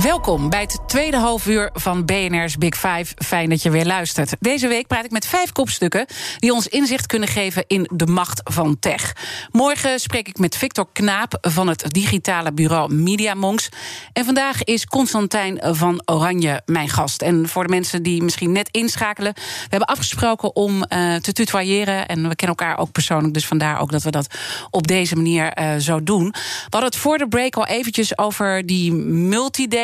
[0.00, 3.14] Welkom bij het tweede halfuur van BNR's Big Five.
[3.16, 4.32] Fijn dat je weer luistert.
[4.40, 6.06] Deze week praat ik met vijf kopstukken
[6.38, 9.12] die ons inzicht kunnen geven in de macht van tech.
[9.50, 13.68] Morgen spreek ik met Victor Knaap van het digitale bureau Media Monks.
[14.12, 17.22] En vandaag is Constantijn van Oranje mijn gast.
[17.22, 22.08] En voor de mensen die misschien net inschakelen, we hebben afgesproken om uh, te tutoyeren.
[22.08, 24.26] En we kennen elkaar ook persoonlijk, dus vandaar ook dat we dat
[24.70, 26.28] op deze manier uh, zo doen.
[26.30, 28.92] We hadden het voor de break al eventjes over die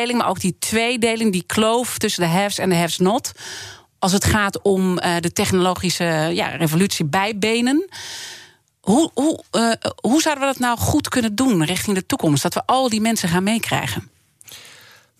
[0.07, 3.31] maar ook die tweedeling, die kloof tussen de haves en de haves not.
[3.99, 7.89] Als het gaat om uh, de technologische ja, revolutie bijbenen.
[8.79, 12.43] Hoe, hoe, uh, hoe zouden we dat nou goed kunnen doen richting de toekomst?
[12.43, 14.09] Dat we al die mensen gaan meekrijgen?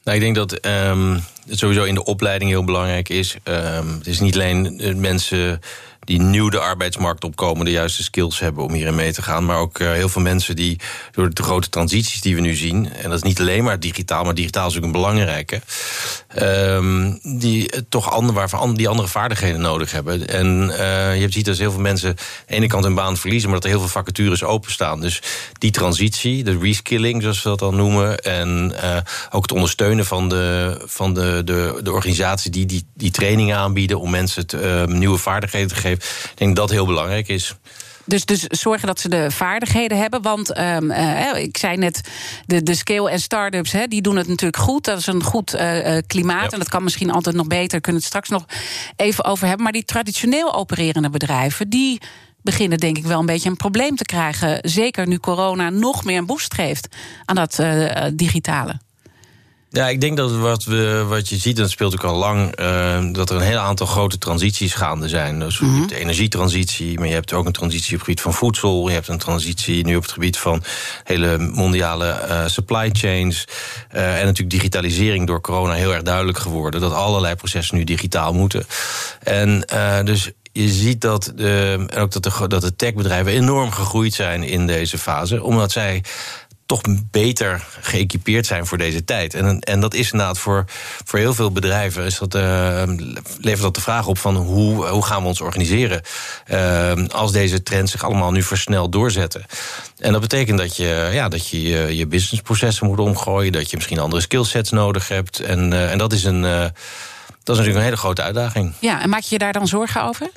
[0.03, 3.35] Nou, ik denk dat um, het sowieso in de opleiding heel belangrijk is.
[3.43, 5.61] Um, het is niet alleen mensen
[6.09, 9.45] die nieuw de arbeidsmarkt opkomen, de juiste skills hebben om hierin mee te gaan.
[9.45, 10.79] Maar ook uh, heel veel mensen die
[11.11, 14.23] door de grote transities die we nu zien, en dat is niet alleen maar digitaal,
[14.23, 15.61] maar digitaal is ook een belangrijke,
[16.41, 20.27] um, die toch andere, waarvan die andere vaardigheden nodig hebben.
[20.27, 22.15] En uh, je ziet dat heel veel mensen aan
[22.47, 25.01] de ene kant hun baan verliezen, maar dat er heel veel vacatures openstaan.
[25.01, 25.21] Dus
[25.57, 28.97] die transitie, de reskilling, zoals we dat dan noemen, en uh,
[29.29, 33.99] ook het ondersteunen van de, van de, de, de organisatie die, die die trainingen aanbieden
[33.99, 35.98] om mensen te, nieuwe vaardigheden te geven.
[36.31, 37.55] Ik denk dat dat heel belangrijk is.
[38.05, 40.21] Dus, dus zorgen dat ze de vaardigheden hebben.
[40.21, 42.01] Want um, uh, ik zei net,
[42.45, 44.85] de, de scale en start-ups hè, die doen het natuurlijk goed.
[44.85, 46.43] Dat is een goed uh, klimaat.
[46.43, 46.49] Ja.
[46.49, 47.81] En dat kan misschien altijd nog beter.
[47.81, 48.45] Kunnen we het straks nog
[48.95, 49.63] even over hebben.
[49.63, 52.01] Maar die traditioneel opererende bedrijven, die
[52.41, 54.59] beginnen denk ik wel een beetje een probleem te krijgen.
[54.61, 56.87] Zeker nu corona nog meer een boost geeft
[57.25, 58.79] aan dat uh, digitale.
[59.71, 62.59] Ja, ik denk dat wat, we, wat je ziet, en dat speelt ook al lang,
[62.59, 65.39] uh, dat er een heel aantal grote transities gaande zijn.
[65.39, 65.87] Dus mm -hmm.
[65.87, 68.87] de energietransitie, maar je hebt ook een transitie op het gebied van voedsel.
[68.87, 70.63] Je hebt een transitie nu op het gebied van
[71.03, 73.45] hele mondiale uh, supply chains.
[73.95, 76.81] Uh, en natuurlijk digitalisering door corona heel erg duidelijk geworden.
[76.81, 78.65] Dat allerlei processen nu digitaal moeten.
[79.23, 79.65] En
[80.03, 84.67] dus je ziet dat, de, ook dat de, dat de techbedrijven enorm gegroeid zijn in
[84.67, 85.43] deze fase.
[85.43, 86.03] Omdat zij
[86.69, 89.33] toch beter geëquipeerd zijn voor deze tijd.
[89.33, 90.65] En, en dat is inderdaad voor,
[91.05, 92.05] voor heel veel bedrijven...
[92.05, 92.83] Is dat, uh,
[93.39, 96.01] levert dat de vraag op van hoe, hoe gaan we ons organiseren...
[96.51, 99.45] Uh, als deze trends zich allemaal nu versneld doorzetten.
[99.97, 103.51] En dat betekent dat je ja, dat je, je, je businessprocessen moet omgooien...
[103.51, 105.39] dat je misschien andere skillsets nodig hebt.
[105.39, 106.71] En, uh, en dat, is een, dat
[107.43, 108.73] is natuurlijk een hele grote uitdaging.
[108.79, 110.29] Ja, en maak je je daar dan zorgen over?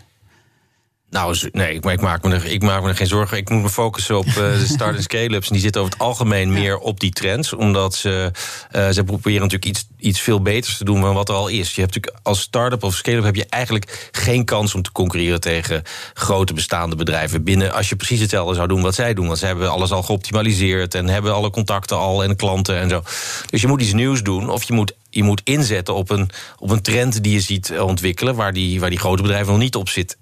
[1.12, 3.36] Nou, nee, maar ik maak, me er, ik maak me er geen zorgen.
[3.36, 5.46] Ik moet me focussen op uh, de start- en scale-ups.
[5.46, 7.52] En die zitten over het algemeen meer op die trends.
[7.52, 8.30] Omdat ze,
[8.76, 11.74] uh, ze proberen natuurlijk iets, iets veel beters te doen dan wat er al is.
[11.74, 15.40] Je hebt natuurlijk als start-up of scale-up heb je eigenlijk geen kans om te concurreren
[15.40, 15.82] tegen
[16.14, 17.72] grote bestaande bedrijven binnen.
[17.72, 19.26] Als je precies hetzelfde zou doen wat zij doen.
[19.26, 23.02] Want ze hebben alles al geoptimaliseerd en hebben alle contacten al en klanten en zo.
[23.50, 24.50] Dus je moet iets nieuws doen.
[24.50, 28.34] Of je moet je moet inzetten op een, op een trend die je ziet ontwikkelen,
[28.34, 30.18] waar die, waar die grote bedrijven nog niet op zitten.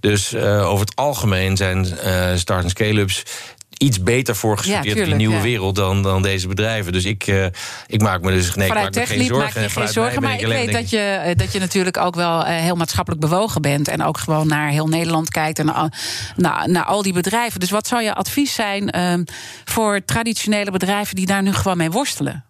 [0.00, 3.22] Dus uh, over het algemeen zijn uh, start- en scale-ups
[3.78, 5.42] iets beter voorgestudeerd ja, in die nieuwe ja.
[5.42, 6.92] wereld dan, dan deze bedrijven.
[6.92, 7.44] Dus ik, uh,
[7.86, 9.44] ik maak me dus nee, vanuit ik maak me geen zorgen.
[9.44, 12.76] Maak je geen zorgen maar ik weet dat je, dat je natuurlijk ook wel heel
[12.76, 13.88] maatschappelijk bewogen bent.
[13.88, 15.92] En ook gewoon naar heel Nederland kijkt en naar,
[16.36, 17.60] naar, naar al die bedrijven.
[17.60, 19.14] Dus wat zou je advies zijn uh,
[19.64, 22.44] voor traditionele bedrijven die daar nu gewoon mee worstelen?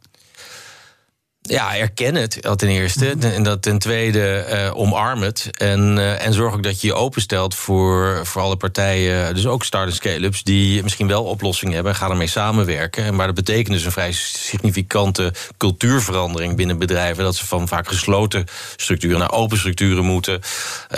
[1.42, 3.16] Ja, erken het ten eerste.
[3.20, 5.48] En dat ten tweede uh, omarm het.
[5.58, 9.64] En, uh, en zorg ook dat je je openstelt voor, voor alle partijen, dus ook
[9.64, 13.14] start- en scale-ups, die misschien wel oplossingen hebben en ga ermee samenwerken.
[13.14, 17.24] Maar dat betekent dus een vrij significante cultuurverandering binnen bedrijven.
[17.24, 18.44] Dat ze van vaak gesloten
[18.76, 20.40] structuren naar open structuren moeten.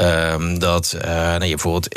[0.01, 1.89] Uh, dat uh, nou, je bijvoorbeeld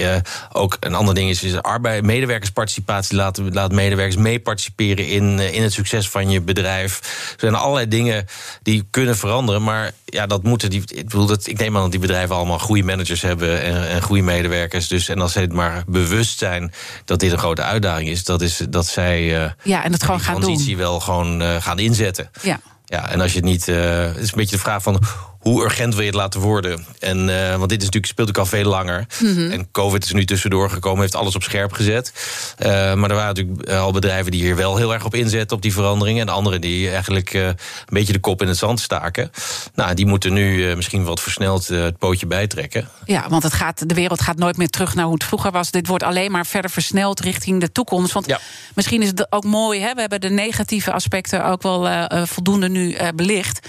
[0.51, 3.15] ook een ander ding is, is arbeid, medewerkersparticipatie.
[3.15, 6.99] Laat, laat medewerkers mee participeren in, in het succes van je bedrijf.
[7.31, 8.25] Er zijn allerlei dingen
[8.61, 9.63] die kunnen veranderen.
[9.63, 10.81] Maar ja, dat moeten die.
[10.85, 14.01] Ik, bedoel, dat, ik neem aan dat die bedrijven allemaal goede managers hebben en, en
[14.01, 14.87] goede medewerkers.
[14.87, 16.73] Dus en als ze het maar bewust zijn
[17.05, 20.19] dat dit een grote uitdaging is, dat is dat zij uh, ja, en het gewoon
[20.19, 20.77] gaan transitie doen.
[20.77, 22.29] wel gewoon uh, gaan inzetten.
[22.41, 22.59] Ja.
[22.89, 23.67] Ja, en als je het niet.
[23.67, 24.99] Uh, het is een beetje de vraag van
[25.47, 26.85] hoe urgent wil je het laten worden?
[26.99, 29.05] En, uh, want dit is natuurlijk, speelt ook al veel langer.
[29.19, 29.51] Mm -hmm.
[29.51, 32.13] En COVID is nu tussendoor gekomen, heeft alles op scherp gezet.
[32.59, 35.61] Uh, maar er waren natuurlijk al bedrijven die hier wel heel erg op inzetten, op
[35.61, 36.27] die veranderingen.
[36.27, 37.55] En anderen die eigenlijk uh, een
[37.87, 39.31] beetje de kop in het zand staken.
[39.75, 42.89] Nou, die moeten nu misschien wat versneld het pootje bijtrekken.
[43.05, 45.71] Ja, want het gaat, de wereld gaat nooit meer terug naar hoe het vroeger was.
[45.71, 48.13] Dit wordt alleen maar verder versneld richting de toekomst.
[48.13, 48.39] Want ja.
[48.75, 49.93] misschien is het ook mooi, hè?
[49.93, 53.67] we hebben de negatieve aspecten ook wel voldoende nu belicht.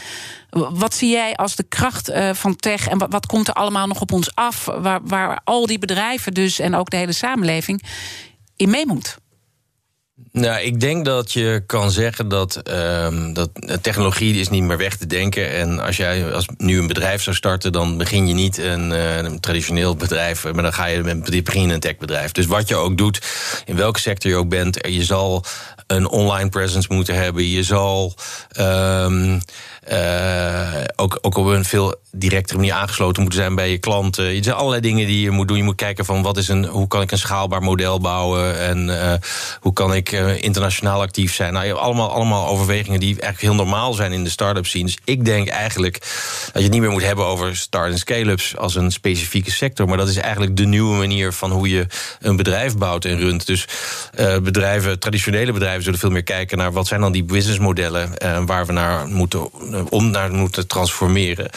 [0.50, 4.00] Wat zie jij als de kracht uh, van tech en wat, komt er allemaal nog
[4.00, 7.82] op ons af, waar, waar al die bedrijven dus en ook de hele samenleving
[8.56, 9.18] in mee moet?
[10.32, 14.96] Nou, ik denk dat je kan zeggen dat, uh, dat technologie is niet meer weg
[14.96, 15.50] te denken.
[15.52, 19.40] En als jij als nu een bedrijf zou starten, dan begin je niet een, een
[19.40, 22.32] traditioneel bedrijf, maar dan ga je met begin een techbedrijf.
[22.32, 23.20] Dus wat je ook doet,
[23.64, 25.44] in welke sector je ook bent, je zal
[25.88, 27.48] een online presence moeten hebben.
[27.48, 28.14] Je zal
[28.60, 29.40] um,
[29.92, 34.24] uh, ook, ook op een veel directere manier aangesloten moeten zijn bij je klanten.
[34.24, 35.56] Er zijn allerlei dingen die je moet doen.
[35.56, 38.88] Je moet kijken van wat is een, hoe kan ik een schaalbaar model bouwen en
[38.88, 39.12] uh,
[39.60, 41.52] hoe kan ik uh, internationaal actief zijn.
[41.52, 44.84] Nou, je hebt allemaal, allemaal overwegingen die eigenlijk heel normaal zijn in de start-up scene.
[44.84, 48.56] Dus ik denk eigenlijk dat je het niet meer moet hebben over start- en scale-ups
[48.56, 49.88] als een specifieke sector.
[49.88, 51.86] Maar dat is eigenlijk de nieuwe manier van hoe je
[52.20, 53.46] een bedrijf bouwt en runt.
[53.46, 53.64] Dus
[54.42, 58.10] bedrijven, traditionele bedrijven, zullen veel meer kijken naar wat zijn dan die businessmodellen
[58.46, 59.48] waar we naar moeten
[59.88, 61.50] om naar moeten transformeren.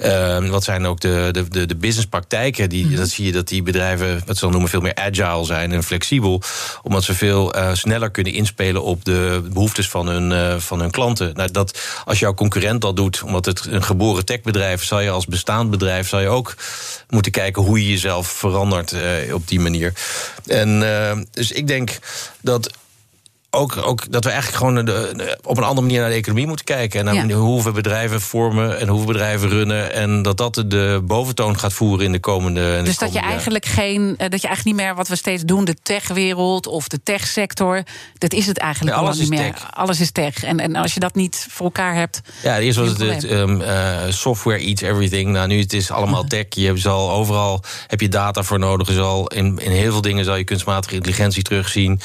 [0.00, 2.68] Uh, wat zijn ook de, de, de, de businesspraktijken?
[2.68, 2.96] Die, mm.
[2.96, 5.82] Dat zie je dat die bedrijven, wat ze dan noemen, veel meer agile zijn en
[5.82, 6.42] flexibel.
[6.82, 10.90] Omdat ze veel uh, sneller kunnen inspelen op de behoeftes van hun, uh, van hun
[10.90, 11.34] klanten.
[11.34, 15.26] Nou, dat als jouw concurrent dat doet, omdat het een geboren techbedrijf, zal je als
[15.26, 16.54] bestaand bedrijf zal je ook
[17.08, 18.94] moeten kijken hoe je jezelf verandert
[19.32, 19.92] op die manier.
[20.46, 20.80] En
[21.30, 21.98] dus ik denk
[22.40, 22.70] dat
[23.54, 26.64] ook, ook dat we eigenlijk gewoon de, op een andere manier naar de economie moeten
[26.64, 27.08] kijken.
[27.08, 29.92] En naar hoe we bedrijven vormen en hoe we bedrijven runnen.
[29.92, 32.82] En dat dat de boventoon gaat voeren in de komende.
[32.84, 35.64] dus dat je eigenlijk geen, eh, dat je eigenlijk niet meer wat we steeds doen,
[35.64, 37.82] de techwereld of de techsector.
[38.18, 39.52] Dat is het eigenlijk alles niet meer.
[39.52, 39.66] Tech.
[39.70, 40.44] Alles is tech.
[40.44, 42.20] En, en als je dat niet voor elkaar hebt.
[42.42, 45.30] Ja, eerst was het, het um, uh, software eats everything.
[45.30, 46.46] Nou, nu het is allemaal tech.
[46.48, 48.88] Je zal overal heb je data voor nodig.
[48.88, 52.00] Je zal in, in heel veel dingen zal je kunstmatige intelligentie terugzien.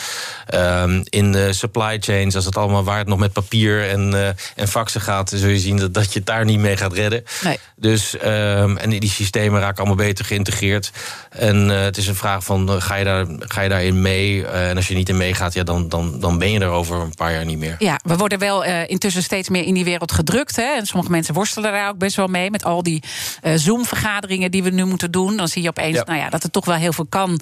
[0.54, 4.28] Um, in de supply chains, als het allemaal waar het nog met papier en, uh,
[4.56, 7.24] en faxen gaat, zul je zien dat, dat je het daar niet mee gaat redden.
[7.44, 7.58] Nee.
[7.76, 10.92] Dus, um, en die systemen raken allemaal beter geïntegreerd.
[11.30, 14.48] En uh, het is een vraag van, uh, ga, je daar, ga je daarin mee?
[14.48, 17.16] en als je niet in meegaat, ja, dan, dan, dan ben je er over een
[17.16, 17.76] paar jaar niet meer.
[17.80, 20.56] Ja, we worden wel intussen steeds meer in die wereld gedrukt.
[20.56, 20.76] Hè?
[20.76, 22.52] En sommige mensen worstelen daar ook best wel mee.
[22.52, 23.04] Met al die
[23.56, 25.38] Zoom-vergaderingen die we nu moeten doen.
[25.38, 26.04] Dan zie je opeens ja.
[26.06, 27.42] Nou ja, dat er toch wel heel veel kan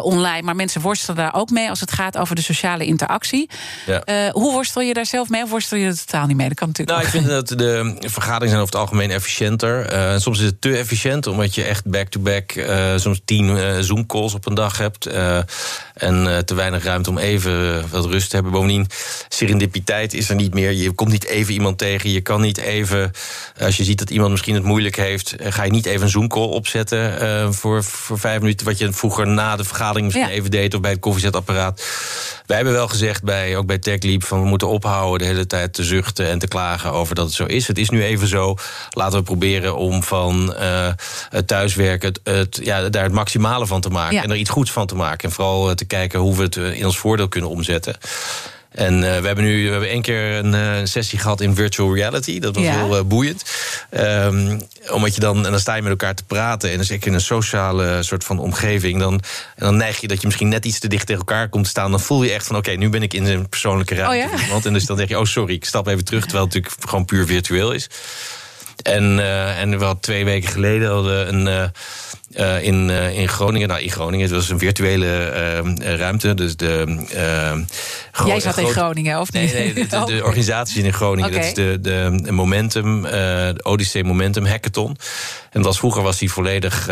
[0.00, 0.42] online.
[0.42, 3.27] Maar mensen worstelen daar ook mee als het gaat over de sociale interactie.
[3.86, 4.02] Ja.
[4.04, 6.48] Uh, hoe worstel je daar zelf mee of worstel je er totaal niet mee?
[6.48, 9.92] Dat kan natuurlijk nou, ik vind dat de vergaderingen zijn over het algemeen efficiënter.
[9.92, 14.34] Uh, soms is het te efficiënt, omdat je echt back-to-back -back, uh, soms tien Zoom-calls
[14.34, 15.06] op een dag hebt.
[15.94, 18.52] en te weinig ruimte om even wat rust te hebben.
[18.52, 18.86] Bovendien,
[19.28, 20.72] serendipiteit is er niet meer.
[20.72, 22.10] Je komt niet even iemand tegen.
[22.10, 23.10] Je kan niet even,
[23.60, 26.48] als je ziet dat iemand misschien het moeilijk heeft, ga je niet even een Zoom-call
[26.48, 28.66] opzetten voor, voor vijf minuten.
[28.66, 30.34] Wat je vroeger na de vergadering misschien ja.
[30.34, 31.82] even deed of bij het koffiezetapparaat.
[32.46, 35.72] Wij hebben wel gezegd bij, ook bij TechLeap, van we moeten ophouden de hele tijd
[35.72, 37.66] te zuchten en te klagen over dat het zo is.
[37.66, 38.56] Het is nu even zo.
[38.90, 40.88] Laten we proberen om van uh,
[41.28, 44.22] het thuiswerken het, het, ja, daar het maximale van te maken.
[44.22, 45.28] En er iets goeds van te maken.
[45.28, 47.96] En vooral te kijken hoe we het in ons voordeel kunnen omzetten.
[48.78, 51.94] En uh, we hebben nu we hebben één keer een, uh, sessie gehad in virtual
[51.94, 52.38] reality.
[52.38, 52.72] Dat was ja.
[52.72, 53.44] heel uh, boeiend.
[53.90, 54.60] Um,
[54.90, 56.70] omdat je dan, en dan sta je met elkaar te praten.
[56.70, 58.98] En dan zit je in een sociale soort van omgeving.
[59.00, 61.64] Dan, en dan neig je dat je misschien net iets te dicht tegen elkaar komt
[61.64, 61.90] te staan.
[61.90, 64.26] Dan voel je echt van: oké, okay, nu ben ik in een persoonlijke ruimte.
[64.26, 64.44] Oh, ja?
[64.44, 64.66] iemand.
[64.66, 66.22] En dus dan denk je: oh, sorry, ik stap even terug.
[66.22, 67.88] Terwijl het natuurlijk gewoon puur virtueel is.
[68.94, 71.46] En, uh, en wel twee weken geleden hadden een.
[71.46, 71.64] Uh,
[72.36, 75.32] uh, in, uh, in Groningen, nou in Groningen, het was een virtuele
[75.82, 76.34] uh, ruimte.
[76.34, 77.04] Dus de,
[78.26, 79.52] Jij zat in Groningen, of niet?
[79.52, 81.30] Nee, nee de, de, de organisatie in Groningen.
[81.30, 81.38] Okay.
[81.40, 81.78] Dat is de,
[82.22, 84.96] de Momentum, de Odyssey Momentum Hackathon.
[85.50, 86.88] En was, vroeger was die volledig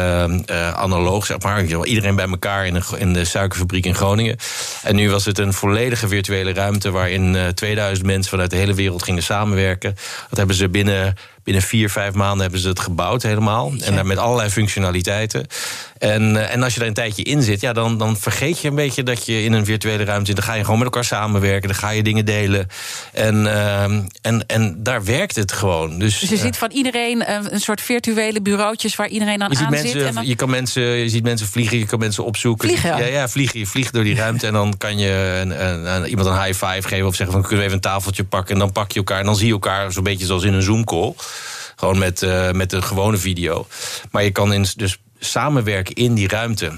[0.74, 1.64] analoog, zeg maar.
[1.64, 4.36] Iedereen bij elkaar in de, in de suikerfabriek in Groningen.
[4.82, 6.90] En nu was het een volledige virtuele ruimte...
[6.90, 9.96] waarin 2000 mensen vanuit de hele wereld gingen samenwerken.
[10.28, 11.14] Dat hebben ze binnen
[11.46, 13.72] binnen vier, vijf maanden hebben ze het gebouwd helemaal.
[13.80, 15.46] En daar met allerlei functionaliteiten.
[15.98, 18.74] En, en als je daar een tijdje in zit, ja, dan, dan vergeet je een
[18.74, 20.36] beetje dat je in een virtuele ruimte zit.
[20.36, 22.68] Dan ga je gewoon met elkaar samenwerken, dan ga je dingen delen.
[23.12, 25.98] En, uh, en, en daar werkt het gewoon.
[25.98, 29.50] Dus, dus je uh, ziet van iedereen een, een soort virtuele bureautjes waar iedereen aan,
[29.50, 30.02] je aan mensen, zit.
[30.02, 30.26] En dan...
[30.26, 32.68] je, kan mensen, je ziet mensen vliegen, je kan mensen opzoeken.
[32.68, 32.98] Vliegen?
[32.98, 33.58] Ja, ja vliegen.
[33.58, 36.64] Je vliegt door die ruimte en dan kan je een, een, een, iemand een high
[36.64, 38.54] five geven of zeggen van kunnen we even een tafeltje pakken.
[38.54, 40.62] En dan pak je elkaar en dan zie je elkaar zo'n beetje zoals in een
[40.62, 41.14] Zoom call.
[41.76, 43.66] Gewoon met, uh, met een gewone video.
[44.10, 46.72] Maar je kan dus samenwerken in die ruimte.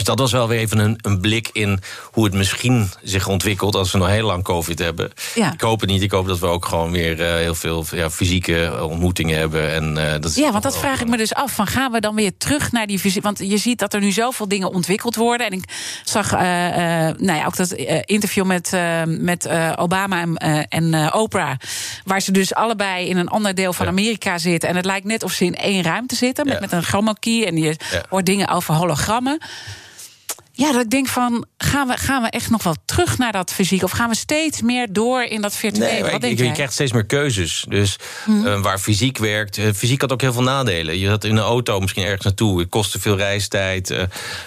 [0.00, 1.80] Dus dat was wel weer even een, een, blik in
[2.12, 5.12] hoe het misschien zich ontwikkelt als we nog heel lang COVID hebben.
[5.34, 5.52] Ja.
[5.52, 6.02] Ik hoop het niet.
[6.02, 9.72] Ik hoop dat we ook gewoon weer uh, heel veel ja, fysieke ontmoetingen hebben.
[9.72, 11.52] En, uh, dat ja, want dat vraag ik me dus af.
[11.52, 13.22] Van gaan we dan weer terug naar die fysiek?
[13.22, 15.46] Want je ziet dat er nu zoveel dingen ontwikkeld worden.
[15.46, 15.64] En ik
[16.04, 17.72] zag uh, nou ja, ook dat
[18.04, 18.72] interview met,
[19.06, 21.54] met Obama en, en Oprah.
[22.04, 23.92] Waar ze dus allebei in een ander deel van ja.
[23.92, 24.68] Amerika zitten.
[24.68, 26.46] En het lijkt net of ze in één ruimte zitten.
[26.46, 27.46] Met, met een chroma key.
[27.46, 27.76] En je
[28.08, 29.38] hoort dingen over hologrammen.
[30.60, 33.52] Ja, dat ik denk van, gaan we, gaan we echt nog wel terug naar dat
[33.52, 33.82] fysiek?
[33.82, 35.92] Of gaan we steeds meer door in dat virtuele?
[35.92, 36.46] Nee, Wat ik, denk jij?
[36.46, 37.64] je krijgt steeds meer keuzes.
[37.68, 37.96] Dus
[38.26, 38.46] Mhm.
[38.46, 39.58] eh, waar fysiek werkt...
[39.58, 40.98] eh, fysiek had ook heel veel nadelen.
[40.98, 42.58] Je zat in een auto misschien ergens naartoe.
[42.60, 43.90] Het kostte veel reistijd.
[43.90, 44.02] eh,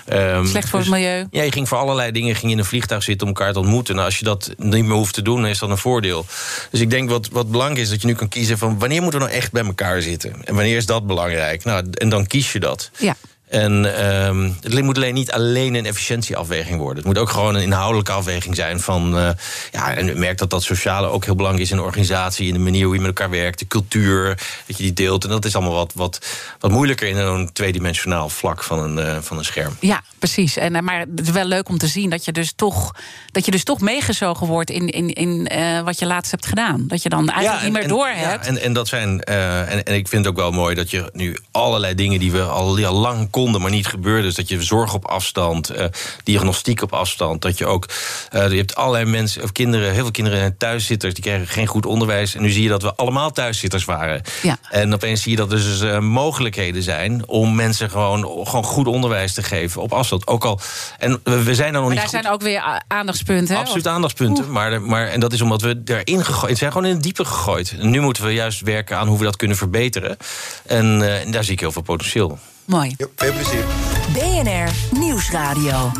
[0.05, 1.27] ehm, Slecht voor het dus- milieu.
[1.31, 3.93] Ja, je ging voor allerlei dingen ging in een vliegtuig zitten om elkaar te ontmoeten.
[3.95, 6.25] Nou, als je dat niet meer hoeft te doen, dan is dat een voordeel.
[6.71, 9.19] Dus ik denk wat, wat belangrijk is, dat je nu kan kiezen van wanneer moeten
[9.19, 10.45] we nou echt bij elkaar zitten?
[10.45, 11.63] En wanneer is dat belangrijk?
[11.63, 12.91] Nou, en dan kies je dat.
[12.99, 13.15] Ja.
[13.53, 16.97] En ehm, het moet alleen niet alleen een efficiëntieafweging worden.
[16.97, 19.17] Het moet ook gewoon een inhoudelijke afweging zijn van.
[19.17, 19.29] eh,
[19.71, 22.53] ja, en ik merk dat dat sociale ook heel belangrijk is in een organisatie, in
[22.53, 24.27] de manier hoe je met elkaar werkt, de cultuur,
[24.67, 25.23] dat je die deelt.
[25.23, 26.25] En dat is allemaal wat, wat,
[26.59, 29.75] wat moeilijker in een tweedimensionaal vlak van een, eh, van een scherm.
[29.79, 30.57] Ja, precies.
[30.57, 32.91] En, eh, maar het is wel leuk om te zien dat je dus toch,
[33.31, 35.49] dat je dus toch meegezogen wordt in, in, in
[35.83, 36.83] wat je laatst hebt gedaan.
[36.87, 38.45] Dat je dan eigenlijk en- niet meer door ja, hebt.
[38.47, 39.21] en, en dat zijn.
[39.23, 42.41] en, en ik vind het ook wel mooi dat je nu allerlei dingen die we
[42.41, 44.23] al, al lang konden, maar niet gebeurden.
[44.23, 45.85] Dus dat je zorg op afstand, eh,
[46.23, 47.41] diagnostiek op afstand.
[47.41, 47.85] Dat je ook.
[48.29, 51.67] eh, je hebt allerlei mensen, of kinderen, heel veel kinderen zijn thuiszitters, die krijgen geen
[51.67, 52.35] goed onderwijs.
[52.35, 54.21] En nu zie je dat we allemaal thuiszitters waren.
[54.41, 54.57] Ja.
[54.69, 58.87] En opeens zie je dat er dus eh, mogelijkheden zijn om mensen gewoon, gewoon goed
[58.87, 60.27] onderwijs te geven op afstand.
[60.27, 60.59] Ook al.
[60.97, 63.57] En we, zijn er nog Maar niet daar goed zijn ook weer aandachtspunten.
[63.57, 64.51] Absoluut aandachtspunten.
[64.51, 67.75] Maar, maar, en dat is omdat we erin gegooid zijn gewoon in het diepe gegooid.
[67.79, 70.17] En nu moeten we juist werken aan hoe we dat kunnen verbeteren.
[70.65, 72.39] En, eh, en daar zie ik heel veel potentieel.
[72.65, 72.95] Mooi.
[73.15, 73.65] veel plezier.
[74.13, 75.91] BNR Nieuwsradio.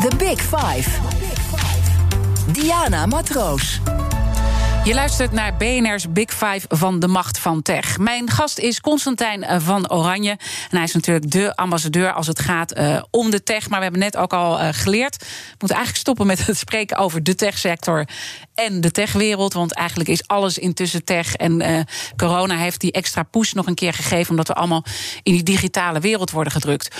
[0.00, 0.90] The Big Five.
[2.52, 3.80] Diana Matroos.
[4.84, 7.98] Je luistert naar BNR's Big Five van de macht van tech.
[7.98, 10.30] Mijn gast is Constantijn eh, van Oranje.
[10.30, 13.68] En hij is natuurlijk de ambassadeur als het gaat eh, om de tech.
[13.68, 15.16] Maar we hebben net ook al eh, geleerd.
[15.18, 15.26] We
[15.58, 18.04] moeten eigenlijk stoppen met het spreken over de techsector
[18.54, 19.52] en de techwereld.
[19.52, 21.34] Want eigenlijk is alles intussen tech.
[21.34, 21.80] En eh,
[22.16, 24.30] corona heeft die extra push nog een keer gegeven.
[24.30, 24.84] Omdat we allemaal
[25.22, 26.96] in die digitale wereld worden gedrukt.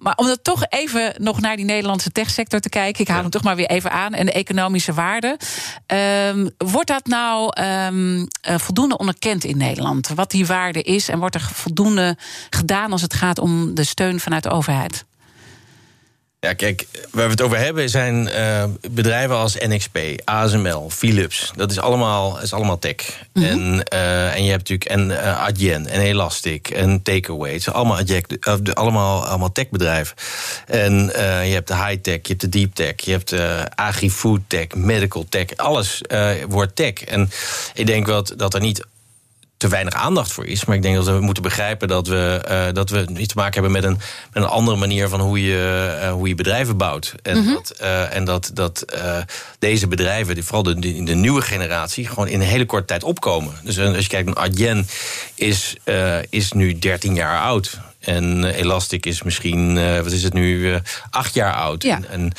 [0.00, 3.00] Maar om dat toch even nog naar die Nederlandse techsector te kijken.
[3.00, 4.14] Ik haal hem toch maar weer even aan.
[4.14, 5.38] En de economische waarde.
[5.86, 10.08] Ehm, wordt dat nou ehm, eh, voldoende onderkend in Nederland?
[10.08, 11.08] Wat die waarde is?
[11.08, 12.16] En wordt er voldoende
[12.50, 15.04] gedaan als het gaat om de steun vanuit de overheid?
[16.40, 21.52] Ja, kijk, waar we het over hebben zijn eh, bedrijven als NXP, ASML, Philips.
[21.56, 23.26] Dat is allemaal, is allemaal tech.
[23.32, 27.52] en, eh, en je hebt natuurlijk en eh, Adyen en Elastic en Takeaway.
[27.52, 30.16] Het zijn allemaal, adject, allemaal, allemaal techbedrijven.
[30.66, 30.92] En
[31.46, 35.26] je hebt de high-tech, je hebt de deep tech, je hebt eh agri-food tech, medical
[35.28, 35.56] tech.
[35.56, 36.00] Alles
[36.48, 36.92] wordt tech.
[36.92, 37.30] En
[37.74, 38.84] ik denk wat, dat er niet
[39.60, 40.64] te weinig aandacht voor is.
[40.64, 43.52] Maar ik denk dat we moeten begrijpen dat we, eh, dat we iets te maken
[43.52, 43.98] hebben met een,
[44.32, 47.14] met een andere manier van hoe je, eh, hoe je bedrijven bouwt.
[47.22, 48.84] En dat, eh, en dat, dat
[49.58, 53.04] deze bedrijven, die, vooral de, de, de nieuwe generatie, gewoon in een hele korte tijd
[53.04, 53.54] opkomen.
[53.62, 54.86] Dus als je kijkt naar Adyen,
[55.34, 55.76] is,
[56.28, 57.78] is nu 13 jaar oud.
[57.98, 61.82] En Elastic is misschien, wat is het nu, acht jaar oud.
[61.82, 61.96] Ja.
[61.96, 62.32] En, en,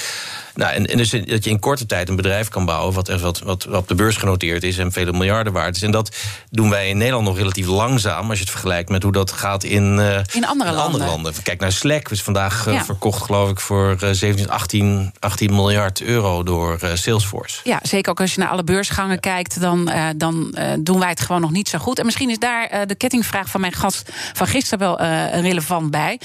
[0.56, 2.94] nou, en, en dus dat je in korte tijd een bedrijf kan bouwen...
[2.94, 5.82] Wat, wat, wat, wat op de beurs genoteerd is en vele miljarden waard is.
[5.82, 6.16] En dat
[6.50, 8.30] doen wij in Nederland nog relatief langzaam...
[8.30, 11.06] als je het vergelijkt met hoe dat gaat in, eh, In andere landen.
[11.06, 11.34] landen.
[11.44, 12.86] Kijk naar Slack, is vandaag eh, Ja.
[12.86, 13.60] verkocht geloof ik...
[13.60, 17.60] voor eh, 17, 18, 18 miljard euro door eh, Salesforce.
[17.64, 21.42] Ja, zeker ook als je naar alle beursgangen kijkt, dan, dan doen wij het gewoon
[21.42, 22.00] nog niet zo goed.
[22.00, 25.02] En misschien is daar de kettingvraag van mijn gast van gisteren wel
[25.42, 26.20] relevant bij.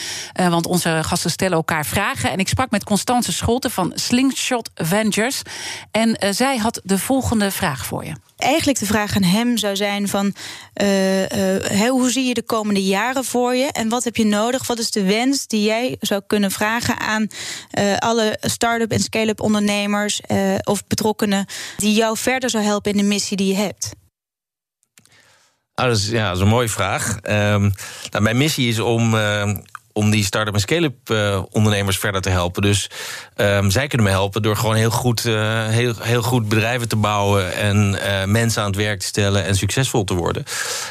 [0.49, 2.31] Want onze gasten stellen elkaar vragen.
[2.31, 5.43] En ik sprak met Constance Scholten van Slingshot Ventures.
[5.91, 8.13] En eh, zij had de volgende vraag voor je.
[8.37, 10.35] Eigenlijk de vraag aan hem zou zijn van
[10.73, 14.67] eh, eh, hoe zie je de komende jaren voor je en wat heb je nodig?
[14.67, 17.27] Wat is de wens die jij zou kunnen vragen aan
[17.71, 22.97] eh, alle start-up en scale-up ondernemers eh, of betrokkenen die jou verder zou helpen in
[22.97, 23.91] de missie die je hebt?
[25.75, 27.19] Ah, dat, is, ja, dat is een mooie vraag.
[27.23, 27.71] Ehm,
[28.11, 29.57] nou, mijn missie is om, ehm,
[29.97, 32.63] om die start-up en scale-up eh, ondernemers verder te helpen.
[32.63, 32.91] Dus
[33.37, 36.97] ehm, zij kunnen me helpen door gewoon heel goed, eh, heel, heel goed bedrijven te
[36.97, 37.55] bouwen...
[37.55, 40.45] en eh, mensen aan het werk te stellen en succesvol te worden.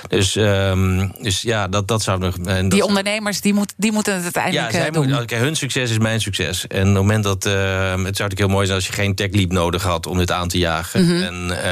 [0.07, 2.35] Dus, ehm, dus ja, dat, dat zou nog...
[2.45, 5.09] en dat Die ondernemers die, moet, die moeten het uiteindelijk ja, zij doen.
[5.09, 6.67] moeten- hun succes is mijn succes.
[6.67, 7.45] En op het moment dat.
[7.45, 10.17] eh, het zou natuurlijk heel mooi zijn als je geen tech leap nodig had om
[10.17, 11.03] dit aan te jagen.
[11.05, 11.21] Mhm.
[11.23, 11.63] en,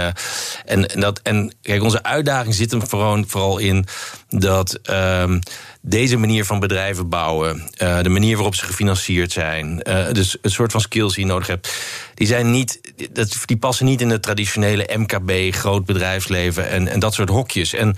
[0.66, 3.86] en, en, dat, en kijk, onze uitdaging zit hem vooral, vooral in
[4.30, 4.80] dat.
[4.84, 5.40] ehm,
[5.86, 10.52] deze manier van bedrijven bouwen, eh, de manier waarop ze gefinancierd zijn, eh, dus het
[10.52, 11.74] soort van skills die je nodig hebt,
[12.14, 17.00] die zijn niet, dat, die passen niet in het traditionele MKB, groot bedrijfsleven en, en
[17.00, 17.74] dat soort hokjes.
[17.74, 17.96] En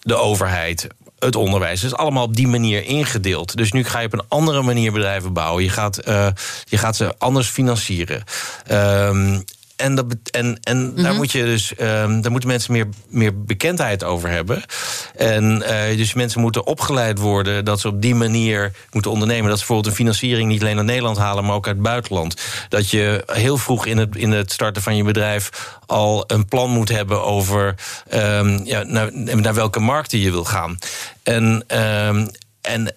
[0.00, 0.86] de overheid,
[1.18, 1.82] het onderwijs.
[1.82, 3.56] is allemaal op die manier ingedeeld.
[3.56, 5.62] Dus nu ga je op een andere manier bedrijven bouwen.
[5.62, 6.26] Je gaat, eh,
[6.64, 8.24] je gaat ze anders financieren.
[8.66, 9.40] Ehm,
[9.82, 14.04] en, dat, en, en daar, moet je dus, um, daar moeten mensen meer, meer bekendheid
[14.04, 14.62] over hebben.
[15.16, 19.48] En uh, dus mensen moeten opgeleid worden dat ze op die manier moeten ondernemen.
[19.48, 22.40] Dat ze bijvoorbeeld een financiering niet alleen uit Nederland halen, maar ook uit het buitenland.
[22.68, 25.50] Dat je heel vroeg in het, in het starten van je bedrijf
[25.86, 27.74] al een plan moet hebben over
[28.14, 30.78] um, ja, naar, naar welke markten je wil gaan.
[31.22, 32.28] En, um,
[32.60, 32.94] en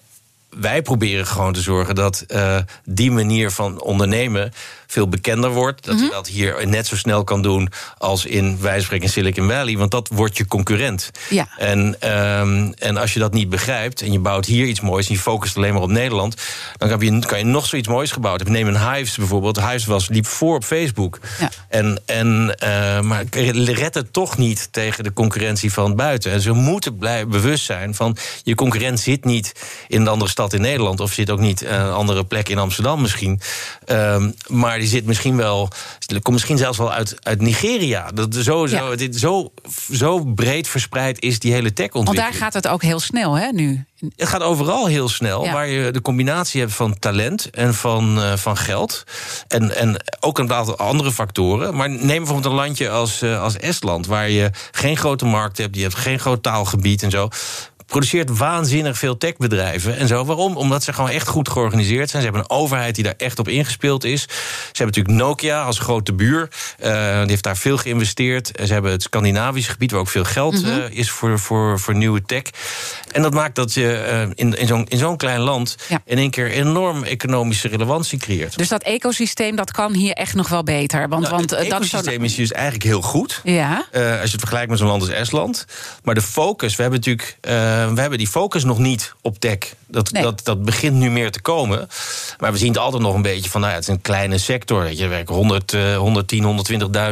[0.60, 4.52] wij proberen gewoon te zorgen dat uh, die manier van ondernemen
[4.86, 5.84] veel bekender wordt.
[5.84, 6.12] Dat je mhm.
[6.12, 7.68] dat hier net zo snel kan doen
[7.98, 9.76] als in wijsprek in Silicon Valley.
[9.76, 11.10] Want dat wordt je concurrent.
[11.30, 11.48] Ja.
[11.58, 11.78] En,
[12.40, 15.20] um, en als je dat niet begrijpt en je bouwt hier iets moois en je
[15.20, 16.36] focust alleen maar op Nederland,
[16.76, 18.54] dan kan je, kan je nog zoiets moois gebouwd hebben.
[18.54, 19.60] Neem een Hives bijvoorbeeld.
[19.60, 21.18] Hives was, liep voor op Facebook.
[21.38, 21.50] Ja.
[21.68, 26.32] En, en, uh, maar red het toch niet tegen de concurrentie van buiten.
[26.32, 29.52] En ze moeten blijven bewust zijn van je concurrent zit niet
[29.88, 32.58] in een andere stad in Nederland of zit ook niet uh, een andere plek in
[32.58, 33.40] Amsterdam misschien.
[33.86, 35.68] Um, maar maar die zit misschien wel.
[36.06, 38.10] Komt misschien zelfs wel uit, uit Nigeria.
[38.14, 38.96] Dat zo, zo, ja.
[38.96, 39.52] dit, zo,
[39.92, 42.06] zo breed verspreid is die hele tech-ontwikkeling.
[42.06, 43.84] Want daar gaat het ook heel snel, hè, nu?
[44.16, 45.52] Het gaat overal heel snel, ja.
[45.52, 49.04] waar je de combinatie hebt van talent en van, uh, van geld.
[49.48, 51.76] En, en ook een aantal andere factoren.
[51.76, 55.76] Maar neem bijvoorbeeld een landje als, uh, als Estland, waar je geen grote markt hebt,
[55.76, 57.28] je hebt geen groot taalgebied en zo
[57.86, 60.24] produceert waanzinnig veel techbedrijven en zo.
[60.24, 60.56] Waarom?
[60.56, 62.22] Omdat ze gewoon echt goed georganiseerd zijn.
[62.22, 64.22] Ze hebben een overheid die daar echt op ingespeeld is.
[64.22, 66.48] Ze hebben natuurlijk Nokia als grote buur.
[66.84, 68.52] Uh, die heeft daar veel geïnvesteerd.
[68.64, 70.78] Ze hebben het Scandinavische gebied, waar ook veel geld mm -hmm.
[70.78, 72.42] uh, is voor, voor, voor nieuwe tech.
[73.12, 76.00] En dat maakt dat je uh, in, in zo'n zo'n klein land ja.
[76.04, 78.58] in één keer enorm economische relevantie creëert.
[78.58, 81.08] Dus dat ecosysteem dat kan hier echt nog wel beter.
[81.08, 83.40] Want, nou, want het ecosysteem is dus eigenlijk heel goed.
[83.44, 83.76] Ja.
[83.92, 85.64] als je het vergelijkt met zo'n land als Estland.
[86.02, 87.38] Maar de focus, we hebben natuurlijk
[87.94, 89.58] we hebben die focus nog niet op tech.
[89.88, 90.22] Dat, nee.
[90.22, 91.88] dat, dat begint nu meer te komen.
[92.38, 94.38] Maar we zien het altijd nog een beetje van, nou ja, het is een kleine
[94.38, 94.92] sector.
[94.92, 96.42] Je, er werken 100, uh, 110,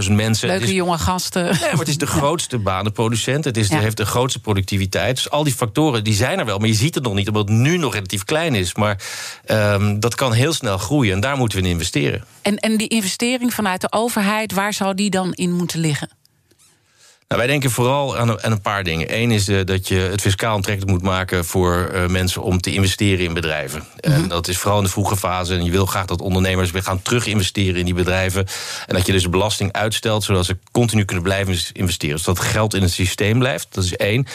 [0.09, 0.49] 120.000 mensen.
[0.49, 1.45] Leuke is, jonge gasten.
[1.45, 3.45] Nee, maar het is de grootste banenproducent.
[3.45, 3.79] Het is, ja.
[3.79, 5.17] heeft de grootste productiviteit.
[5.17, 6.59] Dus al die factoren die zijn er wel.
[6.59, 8.75] Maar je ziet het nog niet, omdat het nu nog relatief klein is.
[8.75, 9.03] Maar
[9.47, 11.13] um, dat kan heel snel groeien.
[11.15, 12.25] En daar moeten we in investeren.
[12.43, 16.09] En, en die investering vanuit de overheid, waar zou die dan in moeten liggen?
[17.35, 19.21] Nou, wij denken vooral aan, aan een paar dingen.
[19.21, 22.73] Eén is uh, dat je het fiscaal aantrekkelijk moet maken voor uh, mensen om te
[22.73, 23.79] investeren in bedrijven.
[23.81, 24.23] Mm -hmm.
[24.23, 25.55] En dat is vooral in de vroege fase.
[25.55, 28.47] En je wil graag dat ondernemers weer gaan terug investeren in die bedrijven.
[28.87, 32.17] En dat je dus de belasting uitstelt, zodat ze continu kunnen blijven investeren.
[32.17, 33.67] Dus dat geld in het systeem blijft.
[33.71, 34.27] Dat is één.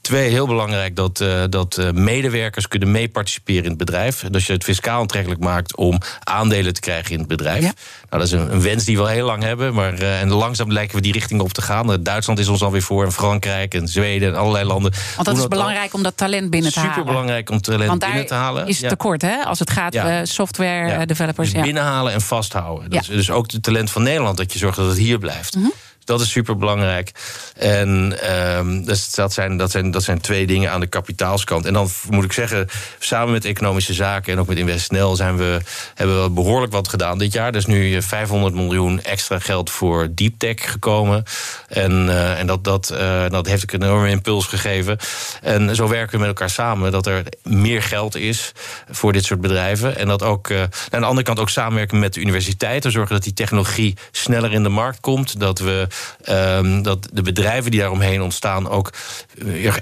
[0.00, 4.24] Twee, heel belangrijk dat, uh, dat uh, medewerkers kunnen meeparticiperen in het bedrijf.
[4.30, 7.62] Dus je het fiscaal aantrekkelijk maakt om aandelen te krijgen in het bedrijf.
[7.62, 7.72] Ja.
[8.10, 9.74] Nou, dat is een, een, wens die we al heel lang hebben.
[9.74, 12.02] Maar, uh, en langzaam lijken we die richting op te gaan.
[12.02, 14.92] Duitsland is ons alweer voor, en Frankrijk en Zweden en allerlei landen.
[15.14, 15.96] Want dat is belangrijk al.
[15.96, 16.94] om dat talent binnen te halen.
[16.94, 18.66] Super belangrijk om talent Want binnen te halen.
[18.66, 19.44] is het tekort, hè?
[19.44, 20.24] Als het gaat ja.
[20.24, 21.04] software ja.
[21.04, 21.52] developers.
[21.52, 22.90] Dus binnenhalen en vasthouden.
[22.90, 25.54] Dus, dus ook het talent van Nederland, dat je zorgt dat het hier blijft.
[25.54, 25.72] Mm -hmm.
[26.04, 27.10] Dat is super belangrijk.
[27.56, 28.18] En
[28.56, 31.66] um, dus dat, zijn, dat, zijn, dat zijn twee dingen aan de kapitaalskant.
[31.66, 35.60] En dan moet ik zeggen, samen met Economische Zaken en ook met InvestNL zijn we,
[35.94, 37.48] hebben we behoorlijk wat gedaan dit jaar.
[37.48, 41.24] Er is nu 500 miljoen extra geld voor deep tech gekomen.
[41.68, 44.98] En, uh, en dat, dat, uh, dat heeft een enorme impuls gegeven.
[45.42, 48.52] En zo werken we met elkaar samen dat er meer geld is
[48.90, 49.96] voor dit soort bedrijven.
[49.96, 52.92] En dat ook uh, aan de andere kant ook samenwerken met de universiteiten.
[52.92, 55.40] Zorgen dat die technologie sneller in de markt komt.
[55.40, 55.86] Dat we
[56.28, 58.92] um, dat de bedrijven die daaromheen ontstaan ook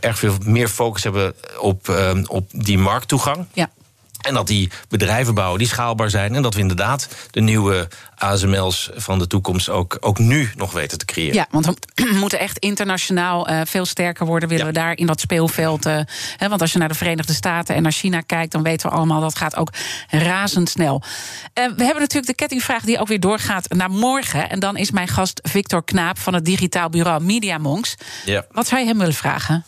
[0.01, 3.47] erg veel meer focus hebben op, um, op die markttoegang.
[3.53, 3.71] Ja.
[4.19, 6.35] En dat die bedrijven bouwen die schaalbaar zijn.
[6.35, 10.99] En dat we inderdaad de nieuwe ASML's van de toekomst ook, ook nu nog weten
[10.99, 11.35] te creëren.
[11.35, 14.49] Ja, want we moeten echt internationaal uh, veel sterker worden.
[14.49, 14.73] Willen ja.
[14.73, 15.87] we daar in dat speelveld.
[15.87, 16.01] Uh,
[16.37, 18.97] hè, want als je naar de Verenigde Staten en naar China kijkt, dan weten we
[18.97, 19.73] allemaal dat gaat ook
[20.09, 21.03] razendsnel.
[21.03, 24.51] Uh, we hebben natuurlijk de kettingvraag die ook weer doorgaat naar morgen.
[24.51, 27.95] En dan is mijn gast Victor Knaap van het digitaal bureau Media Monks.
[28.25, 28.47] Ja.
[28.53, 29.65] Wat zou je hem willen vragen?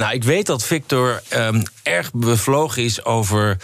[0.00, 3.56] Nou, ik weet dat Victor um, erg bevlogen is over uh,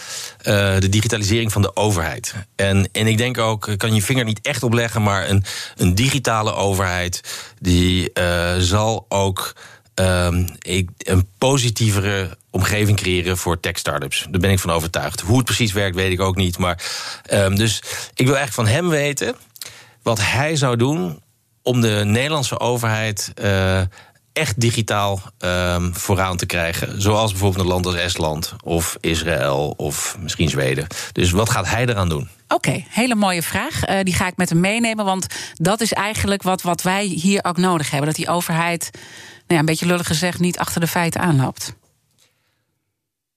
[0.79, 2.33] de digitalisering van de overheid.
[2.55, 5.43] En, en ik denk ook, ik kan je vinger niet echt opleggen, maar een,
[5.75, 7.21] een digitale overheid
[7.59, 9.55] die uh, zal ook
[10.59, 14.25] ik, een positievere omgeving creëren voor tech-startups.
[14.29, 15.21] Daar ben ik van overtuigd.
[15.21, 16.57] Hoe het precies werkt, weet ik ook niet.
[16.57, 16.83] Maar,
[17.33, 17.77] um, dus
[18.13, 19.35] ik wil eigenlijk van hem weten
[20.01, 21.21] wat hij zou doen
[21.61, 23.81] om de Nederlandse overheid uh,
[24.37, 27.01] echt digitaal um, vooraan te krijgen.
[27.01, 30.87] Zoals bijvoorbeeld een land als Estland of Israël of misschien Zweden.
[31.11, 32.29] Dus wat gaat hij eraan doen?
[32.47, 33.89] Oké, hele mooie vraag.
[33.89, 35.05] Uh, die ga ik met hem meenemen.
[35.05, 38.07] Want dat is eigenlijk wat, wat wij hier ook nodig hebben.
[38.07, 39.03] Dat die overheid, nou
[39.47, 41.75] ja, een beetje lullig gezegd, niet achter de feiten aanloopt.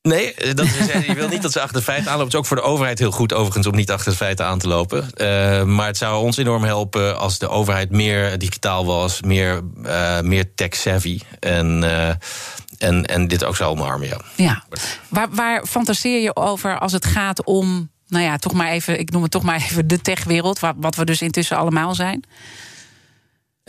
[0.03, 0.67] Nee, eh, dat
[1.07, 2.25] je wil niet dat ze achter de feiten aanlopen.
[2.25, 4.59] Het is ook voor de overheid heel goed overigens om niet achter de feiten aan
[4.59, 5.11] te lopen.
[5.17, 10.21] Uh, maar het zou ons enorm helpen als de overheid meer digitaal was, meer, uh,
[10.21, 11.21] meer tech-savvy.
[11.41, 11.85] En,
[12.79, 14.21] en, en dit ook zou omarmen, ja.
[14.37, 14.65] ja.
[15.09, 19.11] Waar, waar fantaseer je over als het gaat om, nou ja, toch maar even, ik
[19.11, 22.25] noem het toch maar even de techwereld, wat we dus intussen allemaal zijn?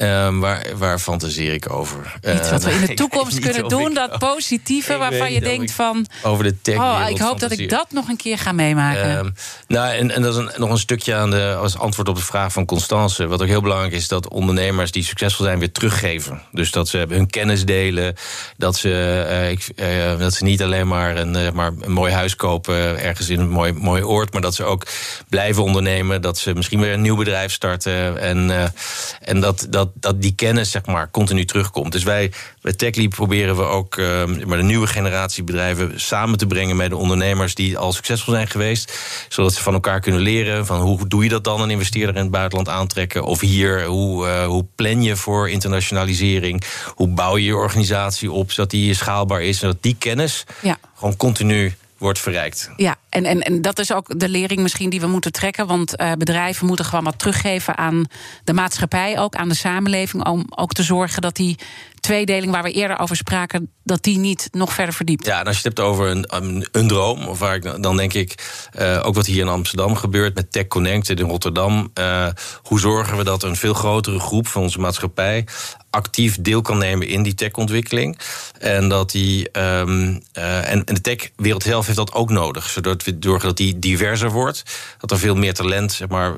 [0.02, 2.20] Um, waar, waar fantaseer ik over?
[2.36, 6.06] Iets wat we in de toekomst kunnen doen, dat positieve waarvan je denkt van...
[6.24, 9.18] Over de tech Oh, ik hoop dat ik dat nog een keer ga meemaken.
[9.18, 9.34] Um,
[9.68, 12.22] nou, en, en dat is een, nog een stukje aan de, als antwoord op de
[12.22, 13.28] vraag van Constance.
[13.28, 16.42] Wat ook heel belangrijk is, dat ondernemers die succesvol zijn weer teruggeven.
[16.52, 18.16] Dus dat ze hun kennis delen.
[18.58, 18.90] Dat ze,
[19.30, 23.00] uh, ik, uh, dat ze niet alleen maar een, uh, maar een mooi huis kopen
[23.00, 24.34] ergens in een mooi, mooi oord.
[24.34, 24.88] Maar dat ze ook
[25.30, 26.22] blijven ondernemen.
[26.22, 28.18] Dat ze misschien weer een nieuw bedrijf starten.
[28.22, 28.74] En,
[29.22, 31.92] en dat, dat dat die kennis zeg maar, continu terugkomt.
[31.92, 32.32] Dus wij
[32.62, 36.90] bij TechLeap proberen we ook uh, maar de nieuwe generatie bedrijven samen te brengen met
[36.90, 39.00] de ondernemers die al succesvol zijn geweest.
[39.30, 42.22] Zodat ze van elkaar kunnen leren van hoe doe je dat dan, een investeerder in
[42.22, 43.24] het buitenland aantrekken.
[43.24, 46.64] Of hier, hoe, uh, hoe plan je voor internationalisering?
[46.96, 49.60] Hoe bouw je je organisatie op zodat die schaalbaar is?
[49.60, 50.78] Zodat die kennis ja.
[50.96, 52.70] gewoon continu wordt verrijkt.
[52.76, 55.68] Ja, en, en, en dat is ook de lering misschien die we moeten trekken.
[55.68, 58.06] Want uh, bedrijven moeten gewoon wat teruggeven aan
[58.44, 60.26] de maatschappij, ook aan de samenleving.
[60.26, 61.58] Om ook te zorgen dat die
[62.02, 65.26] tweedeling waar we eerder over spraken, dat die niet nog verder verdiept.
[65.26, 68.14] Ja, en als je het hebt over een, een, droom, of waar ik, dan denk
[68.14, 68.36] ik
[68.80, 71.92] uh, ook wat hier in Amsterdam gebeurt met Tech Connected in Rotterdam.
[72.00, 72.28] Uh,
[72.62, 75.46] hoe zorgen we dat een veel grotere groep van onze maatschappij
[75.90, 78.20] actief deel kan nemen in die techontwikkeling.
[78.60, 79.60] En dat die.
[79.60, 82.70] Um, uh, en, en de techwereld zelf heeft dat ook nodig.
[82.70, 84.64] Zodat we zorgen dat die diverser wordt.
[84.98, 86.34] Dat er veel meer talent, zeg maar,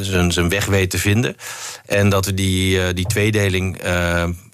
[0.00, 1.36] zijn, weg weet te vinden.
[1.86, 3.78] En dat we die, die tweedeling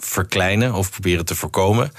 [0.04, 1.92] verkleinen of proberen te voorkomen.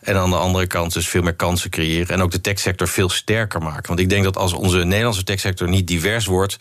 [0.00, 2.14] En aan de andere kant dus veel meer kansen creëren.
[2.14, 3.86] En ook de techsector veel sterker maken.
[3.86, 6.56] Want ik denk dat als onze Nederlandse techsector niet divers wordt.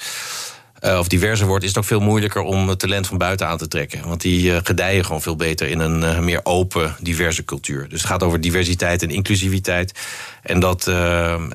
[0.86, 3.68] Uh, of diverser wordt, is het ook veel moeilijker om talent van buiten aan te
[3.68, 4.08] trekken.
[4.08, 7.90] Want die uh, gedijen gewoon veel beter in een uh, meer open, diverse cultuur.
[7.90, 10.00] Dus het gaat over diversiteit en inclusiviteit.
[10.42, 10.84] En dat,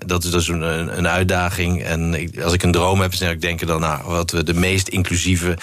[0.06, 0.62] dat is dus een,
[0.98, 1.82] een uitdaging.
[1.84, 5.56] En als ik een droom heb, denk ik dan, nou, wat we de meest inclusieve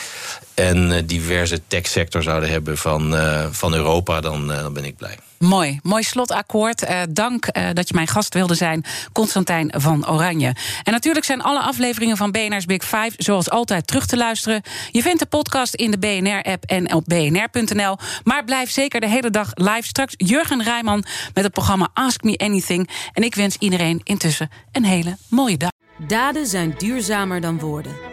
[0.53, 3.15] en diverse techsector zouden hebben van,
[3.51, 5.17] van Europa, dan, dan ben ik blij.
[5.43, 6.83] Mooi, mooi slotakkoord.
[6.83, 10.55] Uh, dank uh, dat je mijn gast wilde zijn, Constantijn van Oranje.
[10.83, 14.61] En natuurlijk zijn alle afleveringen van BNR's Big Five zoals altijd terug te luisteren.
[14.91, 17.97] Je vindt de podcast in de BNR-app en op bnr.nl.
[18.23, 19.87] Maar blijf zeker de hele dag live.
[19.87, 22.89] Straks Jurgen Rijman met het programma Ask Me Anything.
[23.13, 25.71] En ik wens iedereen intussen een hele mooie dag.
[26.07, 28.12] Daden zijn duurzamer dan woorden.